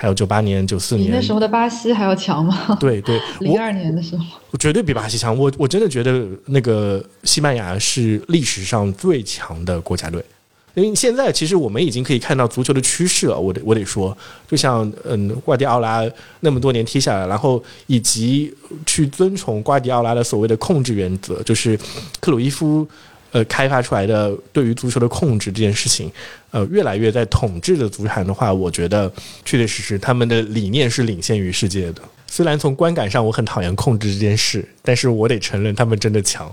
[0.00, 2.74] 还有九八年、九四年，那时候的巴西还要强吗？
[2.80, 5.36] 对对， 零二年的时候，我绝对比巴西强。
[5.36, 10.24] 我我真的觉得那个西班牙是历史上最强的国家队，
[10.72, 13.38] 因为现在其实我们已经可以看到足球的趋势了。
[13.38, 14.16] 我得我得说，
[14.50, 16.02] 就像嗯，瓜迪奥拉
[16.40, 18.50] 那么多年踢下来，然后以及
[18.86, 21.78] 去遵从瓜迪奥拉的所谓的控制原则，就是
[22.20, 22.88] 克鲁伊夫。
[23.32, 26.10] 呃，开发出来的对于足球的控制这件事情，
[26.50, 29.10] 呃，越来越在统治的足坛的话，我觉得
[29.44, 32.02] 确确实实他们的理念是领先于世界的。
[32.26, 36.50] 虽然从观感上我很讨厌控制这件事，但是我得承认他们真的强。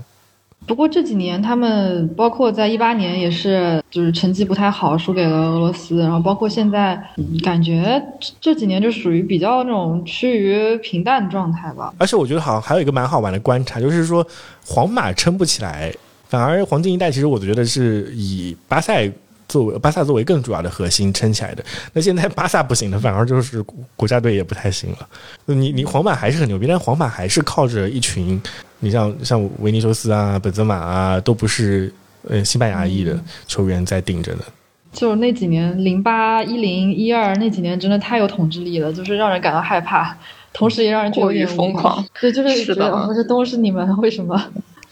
[0.66, 5.98] 不过这几年他们包括在一八年也是，就是成绩不太好，输给了俄罗斯。
[6.00, 7.00] 然后包括现在，
[7.42, 8.02] 感觉
[8.40, 11.94] 这几年就属于比较那种趋于平淡状态吧。
[11.96, 14.26] 而且我觉得好像还有一个蛮好玩的观察，就是说
[14.66, 15.94] 皇马撑不起来。
[16.28, 19.10] 反而黄金一代，其实我觉得是以巴塞
[19.48, 21.64] 作为巴萨作为更主要的核心撑起来的。
[21.94, 23.64] 那现在巴萨不行了，反而就是
[23.96, 25.08] 国家队也不太行了。
[25.46, 28.40] 你你皇马还是很牛逼，但皇马还是靠着一群，
[28.80, 31.90] 你像像维尼修斯啊、本泽马啊，都不是
[32.28, 34.44] 呃西班牙裔的球员在顶着的。
[34.92, 40.16] 就那几年，零八、一零、一二那几年，真的太有统治力了，就是让人感到害怕，
[40.52, 42.04] 同时也让人觉得有点疯狂。
[42.20, 44.42] 对，就是觉得不是都是你们，为什么？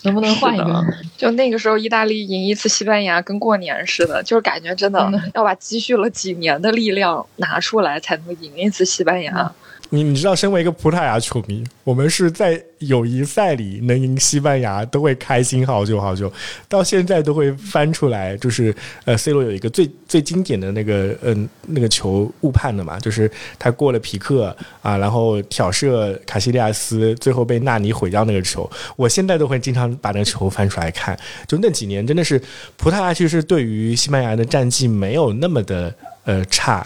[0.07, 0.85] 能不能换一个？
[1.17, 9.53] 就那个时候，意大利赢一次西班牙跟过年似的，就是感觉真的要把积蓄了几年的力量拿出来才能赢一次西班牙。
[9.91, 16.31] 你你知道，身为一个葡萄牙球迷，我们是在友谊赛里能赢西班牙都会开心好久好久，
[16.69, 18.75] 到现在都会翻出来，就是
[19.05, 31.19] 呃，C 罗有一个最最经典的那个嗯那个球误判的嘛，就是他过了皮克啊，然后挑射卡西利亚斯，最后被纳尼毁掉那个球，我现在都会经常把那个球翻出来看。
[31.47, 32.41] 就那几年真的是
[32.77, 35.95] 葡萄牙，其实对于西班牙的战绩没有那么的。
[36.27, 36.85] 呃，差，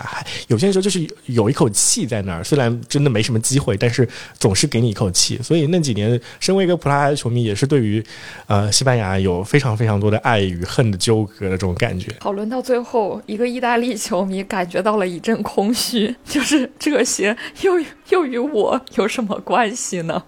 [0.48, 4.06] 有些时候就是有一口气在那儿，虽然真的没什么机会，但是
[4.38, 5.38] 总是给你一口气。
[5.42, 8.04] 所以那几年，身为一个葡萄牙的球迷，也是对于
[8.48, 12.12] 呃西班牙有非常非常多的爱与恨的纠葛的这种感觉。
[12.20, 17.72] 讨论到最后，一个意大利球迷感觉到了一阵空虚， 就是这些又
[18.10, 20.22] 又与我有什么关系呢？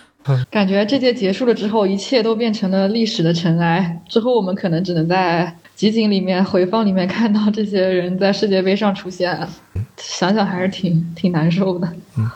[0.50, 4.02] 感觉这届结束了之后，一切都变成了历史的尘埃。
[4.10, 5.56] 之后我们可能只能在。
[5.78, 9.48] 集锦里面回放里面看到这些人在世界杯上出现，
[9.96, 11.88] 想想还是挺挺难受的。
[12.16, 12.28] 嗯，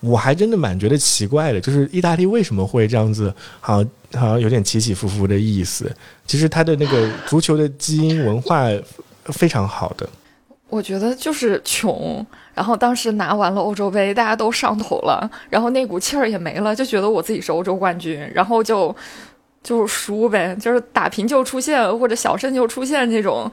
[0.00, 5.88] 我还真的蛮觉得奇怪的，就是意大利为什么会这样子，好像好像有点起起伏伏的意思。
[6.26, 8.66] 其实他的那个足球的基因文化
[9.26, 10.08] 非常好的。
[10.68, 18.92] 我觉得就是穷，然后当时拿完了欧洲杯，大家都上头了，然后那股气儿也没了，就觉得我自己是欧洲冠军，然后就。
[19.62, 23.50] 就是输呗，就是打平就出现，或者小胜就出现这种，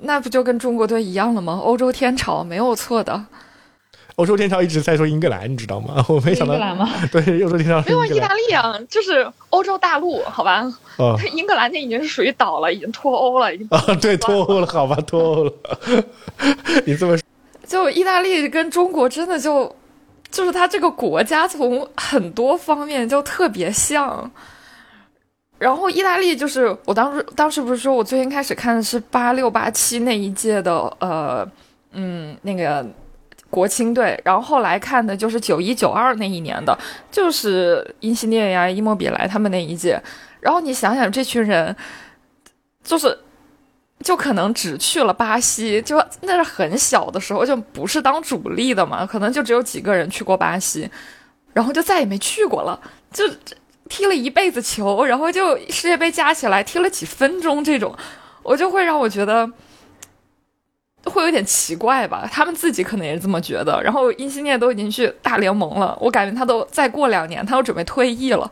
[0.00, 1.60] 那不就跟中国队一样了吗？
[1.64, 3.26] 欧洲天朝没有错的。
[4.16, 6.04] 欧洲天朝一直在说英格兰，你知道吗？
[6.10, 6.54] 我没想到。
[6.54, 6.90] 英格兰吗？
[7.12, 10.66] 对，欧洲天朝没有意大利啊，就是欧洲大陆，好吧？
[10.96, 11.16] 哦。
[11.32, 13.66] 英格兰那已经是属于岛了，已经脱欧了，已经。
[13.70, 15.52] 啊，对，脱欧了，好吧，脱欧了。
[16.84, 17.22] 你这么说，
[17.64, 19.72] 就意大利跟中国真的就，
[20.32, 24.28] 就是他这个国家从很多方面就特别像。
[25.58, 31.44] 然后意大利就是我当时当时不是说我最先开始看的是八六八七那一届的呃
[31.90, 32.86] 嗯那个
[33.50, 36.78] 国青队，然后后来看的就是九一九二那一年的，
[37.10, 40.00] 就是因西涅呀伊莫比莱他们那一届。
[40.40, 41.74] 然后你想想这群人，
[42.84, 43.18] 就是
[44.00, 50.88] 就可能只去了巴西，就那是很小的时候就不是当主力的嘛，可能就只有几个人去过巴西，
[51.52, 52.80] 然后就再也没去过了，
[53.12, 53.24] 就。
[53.88, 57.94] 踢了一辈子球，然后就世界杯加起来踢了几分钟，这种
[58.42, 59.50] 我就会让我觉得
[61.04, 62.28] 会有点奇怪吧。
[62.30, 63.80] 他们自己可能也是这么觉得。
[63.82, 68.50] 然后因西涅都已经去大联盟了，我感觉他都再过两年，他都准备退役了。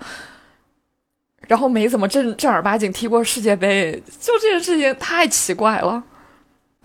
[1.46, 6.02] 然后没怎么正正儿八经踢过世界杯，就这件事情太奇怪了。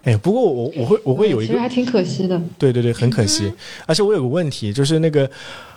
[0.04, 2.39] 哎，不过我我会我会有一个，其实还挺可惜的。
[2.58, 3.52] 对对对，很可惜。
[3.88, 5.30] 而且我有个问题，就是那个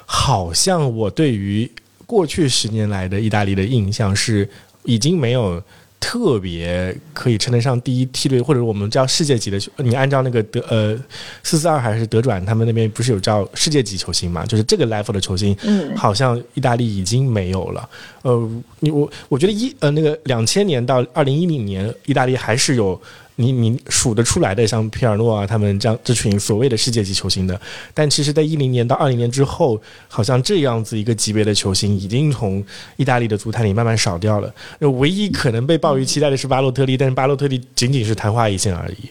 [0.04, 1.70] 好像我对于。
[2.06, 4.48] 过去十年来的意大利的印象是，
[4.84, 5.62] 已经没有
[5.98, 9.58] 特别可以称得上第一梯队，或者我们叫世界级的。
[9.78, 10.94] 你按照那个德呃
[11.42, 14.44] 四四二还是德转，他们那边不是有叫世界级球星嘛？
[14.44, 17.88] 就是这个 level 的球星，嗯，好像意大利已经没有了。
[18.22, 18.50] 呃，
[18.80, 23.00] 你我我觉得一呃那个两千年到二零一零年，意大利还是有。
[23.36, 27.60] 你你数得出来的，像皮尔诺啊，他们这样这群所谓的世界级球星的，
[27.92, 32.64] 但其实，在一零年到二零年之后，好像这样子一个级别的球星已经从
[32.96, 34.54] 意大利的足坛里慢慢少掉了。
[34.78, 39.10] 唯一可能被抱于期待的是巴洛特利，但是巴洛特利仅仅是昙花一现而已。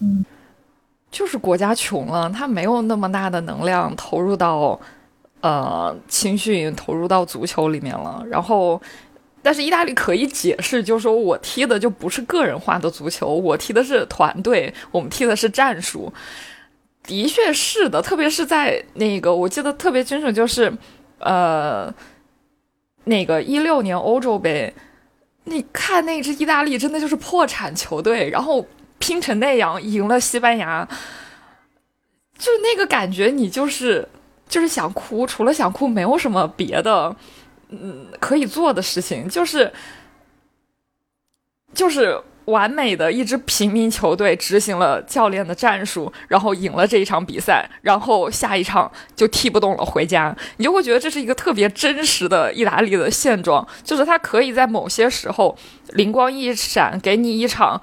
[0.00, 0.24] 嗯，
[1.10, 4.78] 就是国家穷了，他没有那么大的能量投入到
[5.40, 8.80] 呃青训，投入到足球里面了，然后。
[9.44, 16.10] 但是意大利可以解释，就是说我踢的就不是个人化的足球，我踢的是团队，我们踢的是战术。
[17.02, 20.72] 的确是的，特别是在那个我记得特别清楚，就是
[21.18, 21.92] 呃，
[23.04, 24.72] 那个一六年欧洲杯，
[25.44, 28.66] 你看那支意大利真的就是破产球队，然后
[28.98, 30.88] 拼成那样赢了西班牙，
[32.38, 34.08] 就那个感觉，你就是
[34.48, 37.14] 就是想哭，除了想哭，没有什么别的。
[37.82, 39.72] 嗯，可以做的事情就是，
[41.72, 50.36] 就是完美的一支平民球队执行了教练的战术，然后赢了这一场比赛，然后下一场就踢不动了，回家。
[50.58, 55.56] 你就会觉得这是一个特别真实的意大利的现状，就是他可以在某些时候
[55.94, 57.80] 灵光一闪，给你一场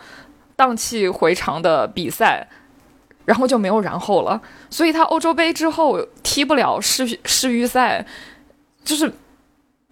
[0.55, 2.47] 荡气回肠的比赛，
[3.25, 4.39] 然后就没有然后了。
[4.69, 8.05] 所以他欧洲杯之后踢不了世世预赛，
[8.83, 9.11] 就是。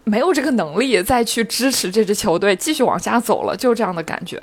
[0.10, 4.42] 没有这个能力再去支持这支球队继续往下走了，就这样的感觉。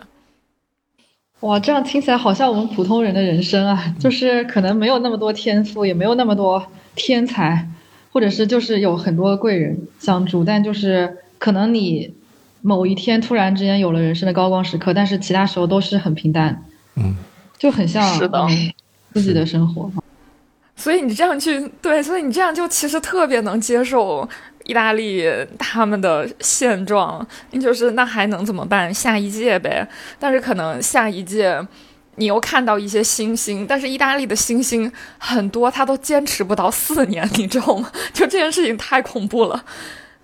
[1.41, 7.69] 哇，这样听起来好像我们普通人的人生啊，就是可能没有那么多天赋，也没有那么多天才，
[8.11, 12.15] 或者是就是有很多贵人相助，但就是可能你
[12.63, 16.65] 某一天突然之间有了人生的高光时刻，但是其他时候都是很平淡。
[16.97, 17.15] 嗯，
[17.59, 18.47] 就很像是的
[19.13, 19.91] 自己的生活。
[20.75, 24.27] 所以你这样去对，所以你这样就其实特别能接受
[24.67, 25.25] 意大利
[25.59, 27.27] 他们的现状，
[27.61, 28.93] 就是那还能怎么办？
[28.93, 29.89] 下一届呗。
[30.19, 31.65] 但是可能下一届
[32.17, 37.91] 你又看到一些新星，但是意大利的新星很多，他都坚持不到四年，你知道吗？
[38.13, 39.65] 就这件事情太恐怖了。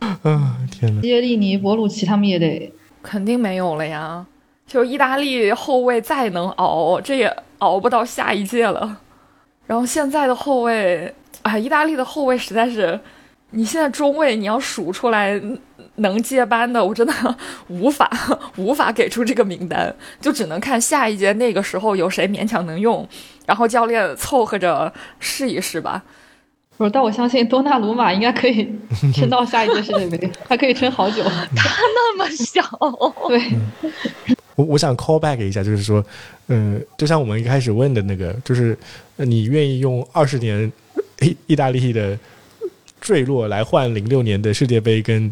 [0.01, 1.03] 啊天哪！
[1.03, 2.73] 耶利尼、博鲁奇他们也得
[3.03, 4.27] 肯定没有了呀。
[4.67, 8.99] 就意大利后卫再能熬，这也熬不到下一届了。
[9.67, 12.99] 然后现在的后卫，啊，意大利的后卫实在是，
[13.53, 15.41] 你现在中卫你要数出来
[15.97, 17.37] 能接班的，我真的
[17.69, 18.11] 无法
[18.57, 23.07] 无法给出这个名单，就只能看下一届那个时候有谁勉强能用，
[23.47, 26.03] 然后教练凑合着试一试吧。
[26.79, 28.69] 不是，但我相信多纳鲁马应该可以
[29.15, 31.23] 撑到下一届世界杯， 他可以撑好久。
[31.23, 32.63] 他那么小，
[33.29, 33.41] 对。
[34.57, 36.05] 我我想 call back 一下，就是说，
[36.49, 38.77] 嗯，就像我们一开始问的那个，就是
[39.17, 40.71] 你愿意用二十年
[41.21, 42.19] 意意大利的
[43.03, 45.31] 坠落来换零六年的世界杯跟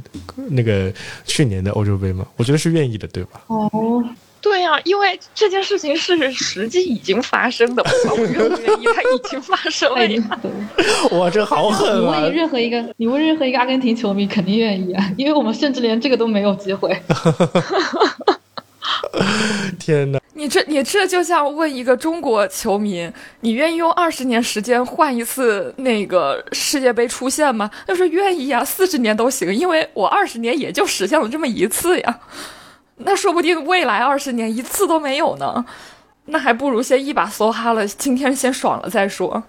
[0.49, 0.93] 那个
[1.25, 2.27] 去年的欧洲杯吗？
[2.37, 3.41] 我觉得是愿意的，对吧？
[3.47, 4.05] 哦，
[4.43, 10.41] 对呀、因为这件事情是实际已经发生的，我愿不愿意，它已经发生了哎呀。
[10.43, 10.51] 对
[11.19, 12.23] 哇，这好狠啊！
[12.23, 16.91] 问任何一个，你问任何一个阿根廷球迷肯定愿意啊，因为我们甚至连这个都没有机会。
[19.79, 20.21] 天哪！
[20.35, 27.71] 你这你这就像问一个中国球迷，你愿意用二十年时间换一次那个世界杯出现吗？
[27.87, 32.21] 他说愿意啊，四十年都行，因为我二十年也就实现了这么一次呀。
[32.99, 35.65] 那说不定未来二十年一次都没有呢，
[36.27, 39.43] 那还不如先一把梭哈了，今天先爽了再说。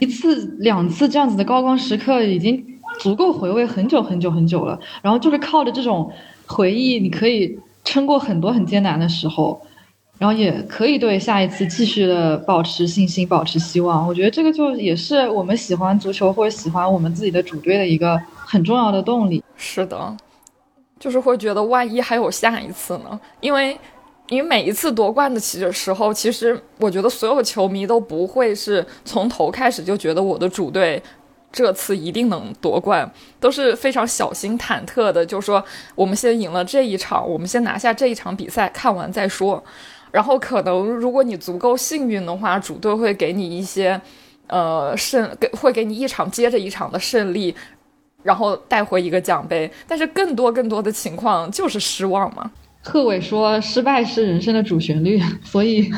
[0.00, 2.64] 一次两次这样子的高光时刻已经
[2.98, 4.78] 足够回味很久很久很久了。
[5.02, 6.10] 然后就是靠着这种
[6.46, 9.60] 回忆，你可以撑过很多很艰难的时候，
[10.18, 14.06] 然后也可以对下一次继续的保持信心、保持希望。
[14.06, 19.42] 我觉得这个就也是我们喜欢足球或者喜欢我们自己的主队的一个很重要的动力。
[19.56, 20.16] 是的，
[20.98, 23.20] 就是会觉得万一还有下一次呢？
[23.40, 23.78] 因为
[24.28, 31.02] 因为每一次夺冠的其实时候，其实我觉得所有球迷都不会是从头开始就觉得我的主队
[31.54, 39.64] 这次一定能夺冠，都是非常小心忐忑的，就是说我们先赢了这一场，我们先拿下这一场比赛，看完再说。
[40.10, 43.98] 然后可能如果你足够幸运的话，主队会给你一些。
[44.46, 47.52] 呃，胜给会给你一场接着一场的胜利，
[48.22, 52.50] 然后带回一个奖杯，但是更多更多的情况就是失望嘛。
[52.84, 55.20] 贺炜说：“失败是人生的主旋律。
[55.42, 55.90] ”所以，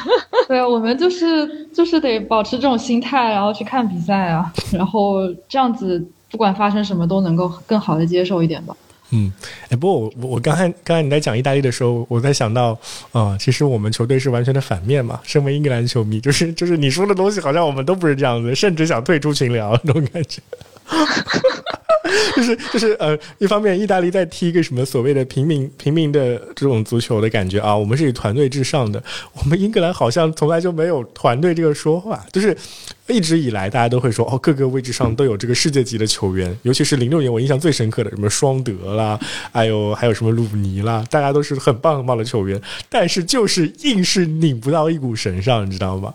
[0.46, 8.76] 对啊，我们就是就是得保持这种心态，然后去看比赛啊，然后这样子，不管发生什么都能够更好的接受一点吧。
[9.10, 9.32] 嗯，
[9.68, 12.76] 哎，不过我我我刚才刚才你在讲意大利的时候，我在想到
[13.12, 15.20] 啊、其实我们球队是完全的反面嘛。
[15.22, 20.42] 身为英格兰球迷，就是就是你说的东西，好像我们都不是这样子，甚至想退出群聊那种感觉。
[22.36, 29.02] 就是就是呃，一方面意大利在踢一个什么所谓的平民平民的这种足球的感觉啊，我们是以团队至上的。
[29.32, 32.54] 我们英格兰好像从来就没有团队这个说法，就是
[33.06, 39.18] 一直以来大家都会说哦，各个位置上都有这个世界级的球员，尤其是零六年我印象最深刻的什么双德啦，
[39.50, 46.12] 还有还有什么鲁尼啦，大家都是很棒很棒的球员，但是就是硬是拧不到一股绳上，你知道吗？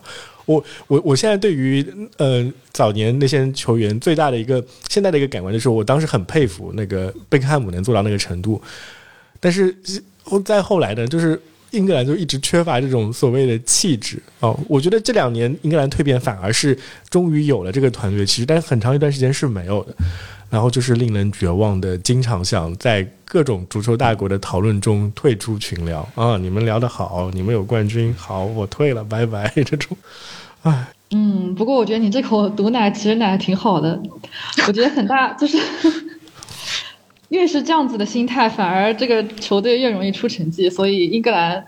[0.50, 1.86] 我我我现在对于
[2.18, 2.44] 呃
[2.74, 8.60] 早年那些球员最大的一个现在的一个感官就是，我当时很佩服那个贝克汉姆能做到那个程度，
[9.40, 9.76] 但是
[10.44, 11.40] 再后来呢，就是
[11.70, 14.60] 英格兰就一直缺乏这种所谓的气质哦。
[14.68, 16.76] 我觉得这两年英格兰蜕变反而是
[17.12, 19.94] 终于有了这个团队气质，但是很长一段时间是没有的。
[20.50, 26.38] 然后就是令人绝望的，经常想在各种足球大国的讨论中退出群聊啊！
[26.38, 29.48] 你们聊得好，你们有冠军，好，我退了，拜拜。
[29.64, 29.96] 这种，
[30.64, 34.02] 唉，嗯，不过我觉得你这口毒奶其实奶挺好的，
[34.68, 35.58] 我觉得很大就是
[37.30, 41.64] 越是这样子的心态，反而这个球队越容易出成绩，所以英格兰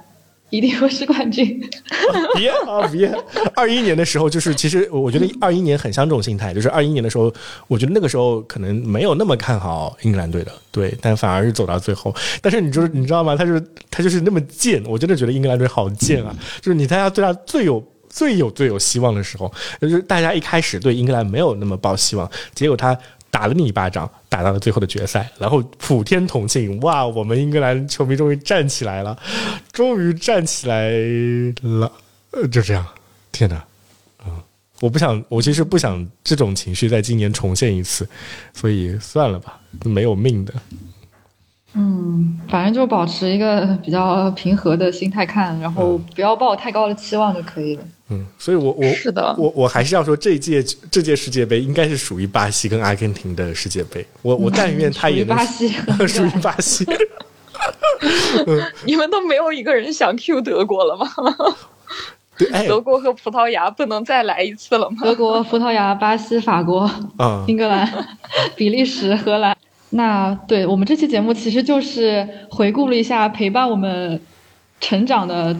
[0.49, 1.61] 一定会是冠军。
[2.35, 3.09] 别啊别！
[3.55, 7.31] 二一年的时候，就是其实我觉得二一年很像这种心态，就是二一年的时候，
[7.67, 12.13] 我觉得那个时候可能没有那么看好英格兰队的，对，但反而是走到最后。
[12.41, 13.35] 但是你就是你知道吗？
[13.35, 16.35] 他就是他就是那么贱，我真的觉得英格兰队好贱啊！
[16.59, 17.81] 就是你大家对他最有。
[18.11, 22.95] 最有最有希望的时候，就是大家一开始对英格兰没有那么抱希望，结果他
[23.31, 27.07] 打了你一巴掌，打到了最后的决赛，然后普天同庆，哇！
[27.07, 29.17] 我们英格兰球迷终于站起来了，
[29.71, 30.91] 终于站起来
[31.61, 31.89] 了，
[32.31, 32.85] 呃，就这样，
[33.31, 33.63] 天哪，
[34.25, 34.33] 嗯，
[34.81, 38.05] 我不想，我其实不想这种情绪在今年重现一次，
[38.53, 40.53] 所以算了吧，没有命的。
[41.73, 47.83] 嗯，反正就保持一个比较平和的心态看，然后不要抱太高的期望就可以了。
[47.83, 48.00] 嗯，
[48.37, 54.05] 所以我我是的，我我还是要说，这届这届世界杯应该是属于巴西跟阿根廷的世界杯。
[54.21, 55.69] 我我但愿他也能巴西
[56.07, 56.85] 属于巴西。
[58.85, 61.07] 你们都没有一个人想 Q 德国了吗？
[62.37, 64.97] 对，德国和葡萄牙不能再来一次了吗？
[65.03, 68.07] 德国、葡萄牙、巴西、法国、啊，英格兰、
[68.55, 69.55] 比利时、荷兰。
[69.91, 74.19] 那对我们这期节目其实就是回顾了一下陪伴我们
[74.79, 75.55] 成长的，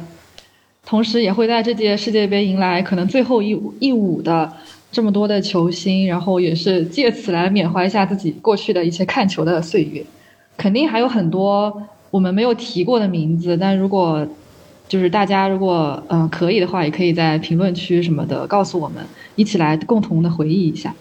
[0.85, 4.51] 同时也会在这届世界杯迎来可能最后一一舞的
[4.91, 10.03] 这么多的球星，然后也是借此来缅怀一下自己过去的一些看球的岁月。
[10.57, 14.27] 肯定还有很多我们没有提过的名字，但如果
[14.87, 19.05] 就是大家如果嗯可以的话，也可以在评论区什么的告诉我们，
[19.35, 20.93] 一起来共同的回忆一下。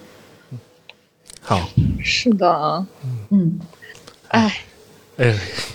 [1.41, 1.69] 好，
[2.01, 2.87] 是的，
[3.31, 3.59] 嗯，
[4.29, 4.59] 哎，
[5.17, 5.35] 哎，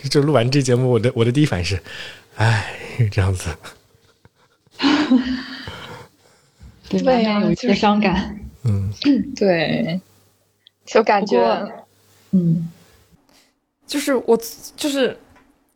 [0.10, 1.82] 就录完这节目，我的我的第一反应是，
[2.38, 2.66] 哎，
[3.12, 3.49] 这样子，
[6.89, 8.89] 对，对呀有一些伤感，嗯，
[9.36, 9.99] 对，
[10.86, 11.41] 就感觉，
[12.32, 12.69] 嗯。
[13.88, 14.36] 就是我，
[14.76, 15.15] 就是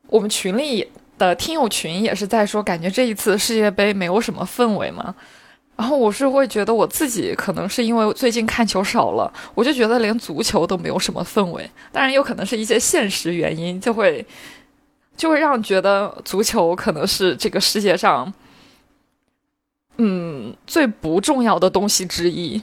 [0.07, 0.89] 我们群里
[1.19, 5.13] 的听友群也是在说，感觉这一次世界杯没有什么氛围嘛。
[5.75, 11.69] 然后我是会觉得我自己可能是因为最近看球少了，我就觉得连足球都没有什么氛围。
[11.91, 14.25] 当然，有可能是一些现实原因，就会
[15.15, 18.33] 就会让觉得足球可能是这个世界上，
[19.99, 22.59] 嗯，最不重要的东西之一。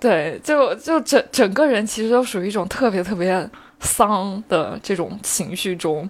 [0.00, 3.48] 对，就就整整个人其实都属于一种特别特别。
[3.78, 6.08] 丧的这种情绪中，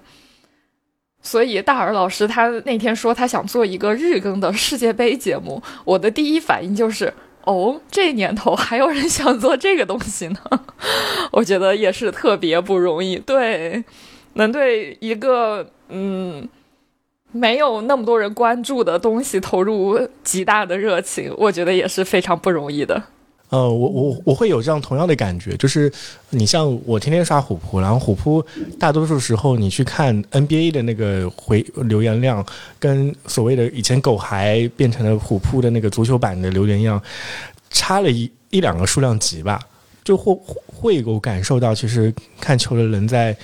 [1.21, 7.13] 所以大耳老师他那天说他想做一个日更的世界杯节目，我的第一反应就是
[7.43, 10.39] 哦，这年头还有人想做这个东西呢，
[11.33, 13.17] 我觉得也是特别不容易。
[13.17, 13.85] 对，
[14.35, 16.49] 能对一个嗯
[17.37, 23.03] 没有那么多人关注的东西投入极大的热情，我觉得也是非常不容易的。
[23.49, 25.91] 呃，我我我会有这样同样的感觉，就是
[26.31, 28.45] 你像我天天刷虎扑，然后虎扑
[28.77, 32.45] 大多数时候你去看 NBA 的那个回留言量，
[32.81, 37.01] 跟所谓的以前狗孩变成了虎扑的那个足球版的留言量，
[37.71, 39.61] 差了一一两个数量级吧，
[40.03, 43.37] 就会会有感受到，其实看球的人在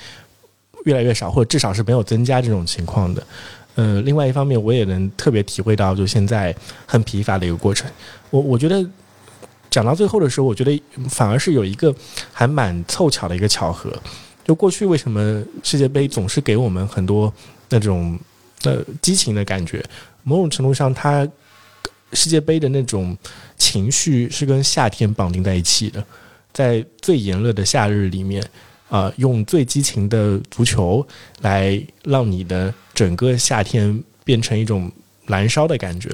[0.83, 3.25] 越来越少，或者至少是没有增加这种情况的。
[3.75, 6.55] 呃，另外一方面，我也能特别体会到，就现在
[6.85, 7.89] 很疲乏的一个过程。
[8.29, 8.85] 我我觉得。
[9.69, 11.91] 讲到最后的时候，我觉得反而是有一个
[12.31, 13.91] 还蛮凑巧的一个巧合。
[14.45, 17.33] 就过去为什么世界杯总是给我们很多
[17.69, 18.15] 那种
[18.65, 19.83] 呃激情的感觉？
[20.21, 21.27] 某种程度上，它
[22.11, 23.17] 世界杯的那种
[23.57, 26.05] 情绪是跟夏天绑定在一起的。
[26.53, 28.45] 在最炎热的夏日里面，
[28.93, 31.03] 啊，用最激情的足球
[31.41, 34.91] 来让你的整个夏天变成一种
[35.25, 36.09] 燃烧的感觉，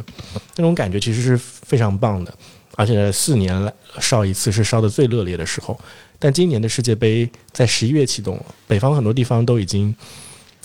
[0.55, 2.34] 那种感觉其实是非常棒的。
[2.77, 5.77] 而且四年来烧一次是烧的最热烈的时候，
[6.17, 9.93] 但今年的世界杯在十一月启动了，北方很多地方都已经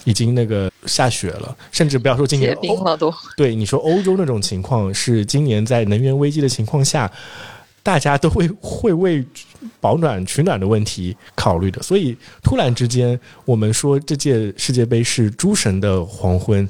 [0.04, 3.12] 已经那个下雪了，甚至不要说今年结冰了都。
[3.36, 7.10] 对你说，欧洲那种情况是今年在能源危机的情况下，
[7.84, 9.24] 大家都会 会为
[9.78, 11.80] 保暖取暖的问题考虑的。
[11.82, 16.68] 所以突然之间，我们说这届世界杯是诸神的黄昏，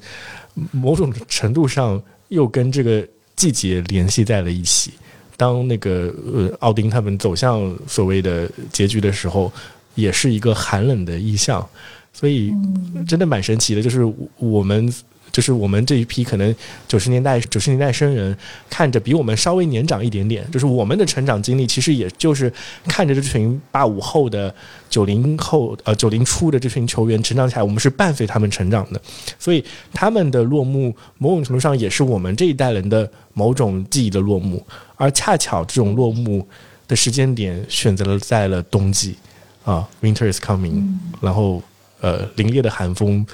[0.72, 4.92] 某种程度上又跟这个季节联系在了一起。
[5.36, 9.52] 当那个呃奥丁他们走向所谓的结局的时候，
[9.94, 11.66] 也是一个寒冷的意象，
[12.12, 12.52] 所以
[13.08, 13.82] 真的蛮神奇的。
[13.82, 14.04] 就是
[14.38, 14.92] 我们，
[15.34, 16.54] 就是我们这一批可能
[16.86, 18.36] 九十年代九十年代生人，
[18.70, 22.50] 看着比我们稍微年长一点点，就是我们的成长经历，其实也就是
[22.86, 24.54] 看着这群八五后的
[24.88, 29.02] 九零后呃九零初的这群球员成长起来，我们是伴随他们成长的，
[29.36, 34.64] 所以他们的落幕，某种程度上也是我们这一代人的某种记忆的落幕。
[34.94, 36.46] 而恰巧这种落幕
[36.86, 39.16] 的时间点选择了在了冬季，
[39.64, 40.84] 啊，Winter is coming，
[41.20, 41.60] 然后
[42.04, 43.26] 呃，凛冽的寒风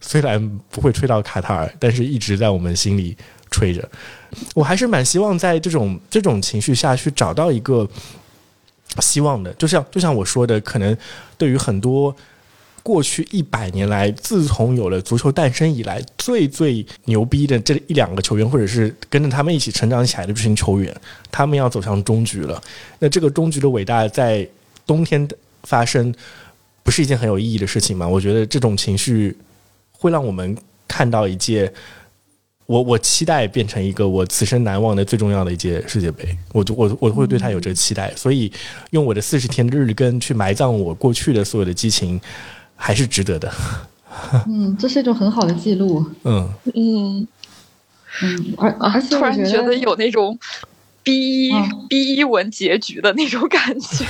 [0.00, 3.16] 虽然不会吹到卡塔尔，但是一直在我们心里
[3.50, 3.88] 吹着。
[4.54, 7.88] 我还是蛮希望在这种这种情绪下去找到一个
[9.00, 10.94] 希望的，就像就像我说的，可能
[11.38, 12.14] 对于很多。
[12.80, 20.94] 过去一百年来，自从有了足球诞生以来，最最牛逼的这一两个球员，或者是跟着他们一起成长起来的这群球员，
[21.30, 22.62] 他们要走向终局了。
[22.98, 24.48] 那这个终局的伟大，在
[24.86, 25.28] 冬天
[25.64, 26.14] 发生，
[26.88, 28.08] 不是一件很有意义的事情吗？
[28.08, 29.36] 我觉得这种情绪
[29.92, 30.56] 会让我们
[30.88, 31.70] 看到一届，
[32.64, 36.34] 我我期待变成一个我此生难忘的最重要的一届世界杯。
[36.54, 38.50] 我我我会对他有这个期待，所以
[38.92, 42.18] 用我的四十天的日更去埋葬我过去的所有的激情。
[42.80, 43.52] 还是值得的。
[44.46, 46.06] 嗯，这是一种很好的记录。
[46.22, 47.26] 嗯嗯
[48.22, 50.38] 嗯，而啊而，且突然觉得有那种
[51.02, 51.86] B 一嗯。
[51.88, 54.04] B 一文结局的那种感觉，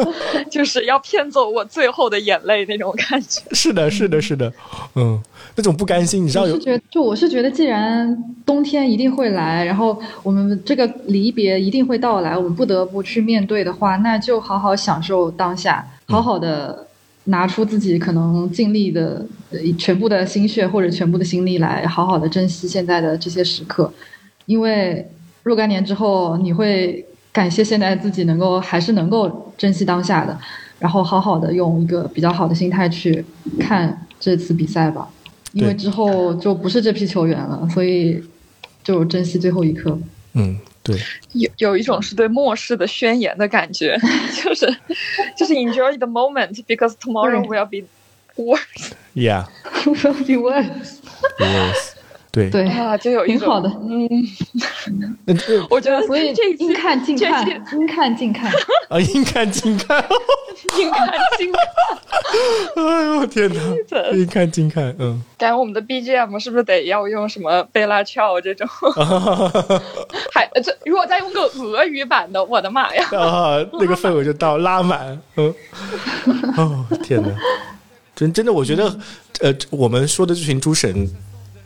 [0.50, 3.40] 就是要骗走我最后的眼泪那种感觉。
[3.52, 4.52] 是的，是的，是的，
[4.94, 5.18] 嗯，
[5.56, 16.86] 那种不甘心，你知道有我是觉得，就我是觉得，既然冬天一定会来，然后我们这个离别一定会到来，我们不得不去面对的话，那就好好享受当下，好好的
[17.24, 23.90] 拿出自己可能尽力的呃全部的心血或者全部的心力来，好好的珍惜现在的这些时刻，
[24.46, 25.08] 因为
[25.42, 30.38] 若干年之后，你会感谢现在自己能够还是能够珍惜当下的，
[30.78, 33.24] 然后好好的用一个比较好的心态去
[33.58, 35.08] 看这次比赛吧。
[35.52, 38.22] 因为之后就不是这批球员了，所以
[38.82, 39.98] 就珍惜最后一刻。
[40.32, 40.98] 嗯，对，
[41.32, 43.98] 有有一种是对末世的宣言的感觉，
[44.42, 44.66] 就是
[45.36, 47.86] 就是 enjoy the moment because tomorrow will be
[48.42, 49.44] worse Yeah,
[49.84, 51.00] Will be worse。
[51.38, 51.92] yes，
[52.32, 53.68] 对，对，啊，就有一种挺好的。
[53.82, 54.08] 嗯，
[55.68, 56.42] 我觉得所以这
[56.74, 58.50] 看尽看这期，应看尽看。
[58.88, 60.02] 啊，应看尽看，
[60.78, 61.06] 应看
[61.36, 61.62] 尽看。
[62.74, 63.60] 哎呦天哪，
[63.90, 68.66] 的应看尽看，嗯，感觉我们的 BGM 是不是得要用什么贝拉乔这种？
[70.32, 73.04] 还这如果再用个俄语版的，我的妈呀！
[73.12, 75.54] 啊，那个氛围就到拉满，嗯，
[76.56, 77.28] 哦天哪，
[78.16, 78.98] 真真的，我觉得，
[79.40, 81.06] 呃，我们说的这群诸神，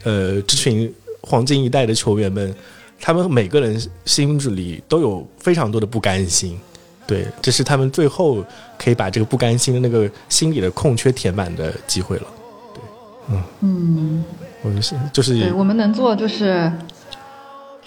[0.06, 2.54] 呃，这群黄金一代的球员们，
[3.00, 6.56] 他们每个人心里都有非常多的不甘心，
[7.08, 8.44] 对，这是他们最后
[8.78, 12.26] 可以把这个不甘心的那个心里的空缺填满的机会了。
[12.72, 12.80] 对
[13.30, 13.42] 嗯。
[13.62, 14.24] 嗯，
[14.62, 16.70] 我们是就是对，我们能做就是，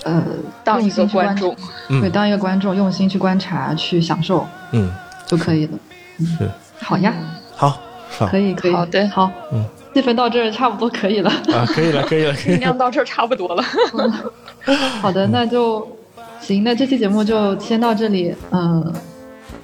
[0.04, 0.22] 呃，
[0.62, 1.56] 当一个观众，
[1.88, 2.02] 嗯。
[2.02, 4.46] 对，当一个观众，用心去观察，去享受。
[4.74, 4.94] 嗯，
[5.26, 5.80] 就可以了。
[6.38, 6.52] 是。
[6.82, 7.14] 好呀，
[7.56, 7.80] 好，
[8.10, 8.28] 好。
[8.28, 8.74] 可以，可以。
[8.74, 9.08] 好的。
[9.08, 11.30] 好，嗯，气氛到这儿差不多可以了。
[11.54, 13.64] 啊，可以了，可以了，可以了，酝酿到这儿差不多了。
[15.02, 15.88] 好的，那就
[16.40, 16.64] 行。
[16.64, 18.34] 那这期节目就先到这里。
[18.52, 18.94] 嗯，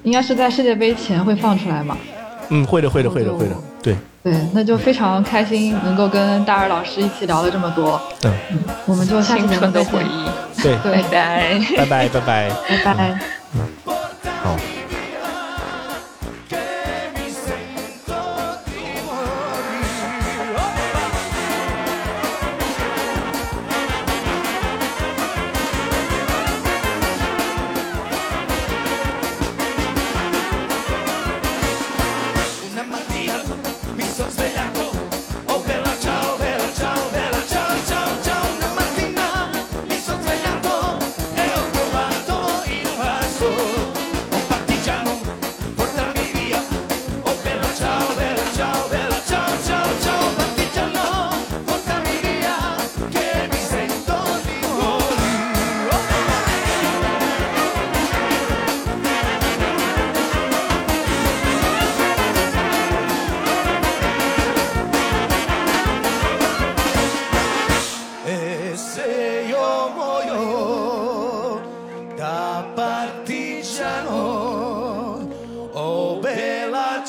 [0.03, 1.97] 应该是在世界杯前会放出来嘛？
[2.49, 7.99] 嗯，会的，会的，会的，会的，对，对，那就非常开心能够跟大二老师一起聊了这么多。
[8.23, 8.33] 嗯，
[8.85, 9.83] 我们就下期青节目再见。
[9.83, 11.59] 春的回忆，对，对，拜拜。
[11.77, 12.49] 拜拜，拜拜，
[12.83, 13.19] 拜拜。
[14.43, 14.74] 好。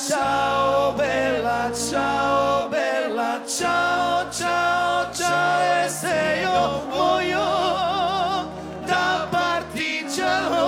[0.06, 5.84] Ciao, bella ciao, bella ciao, ciao, ciao.
[5.84, 7.44] E se io muoio
[8.84, 10.64] da partigiano,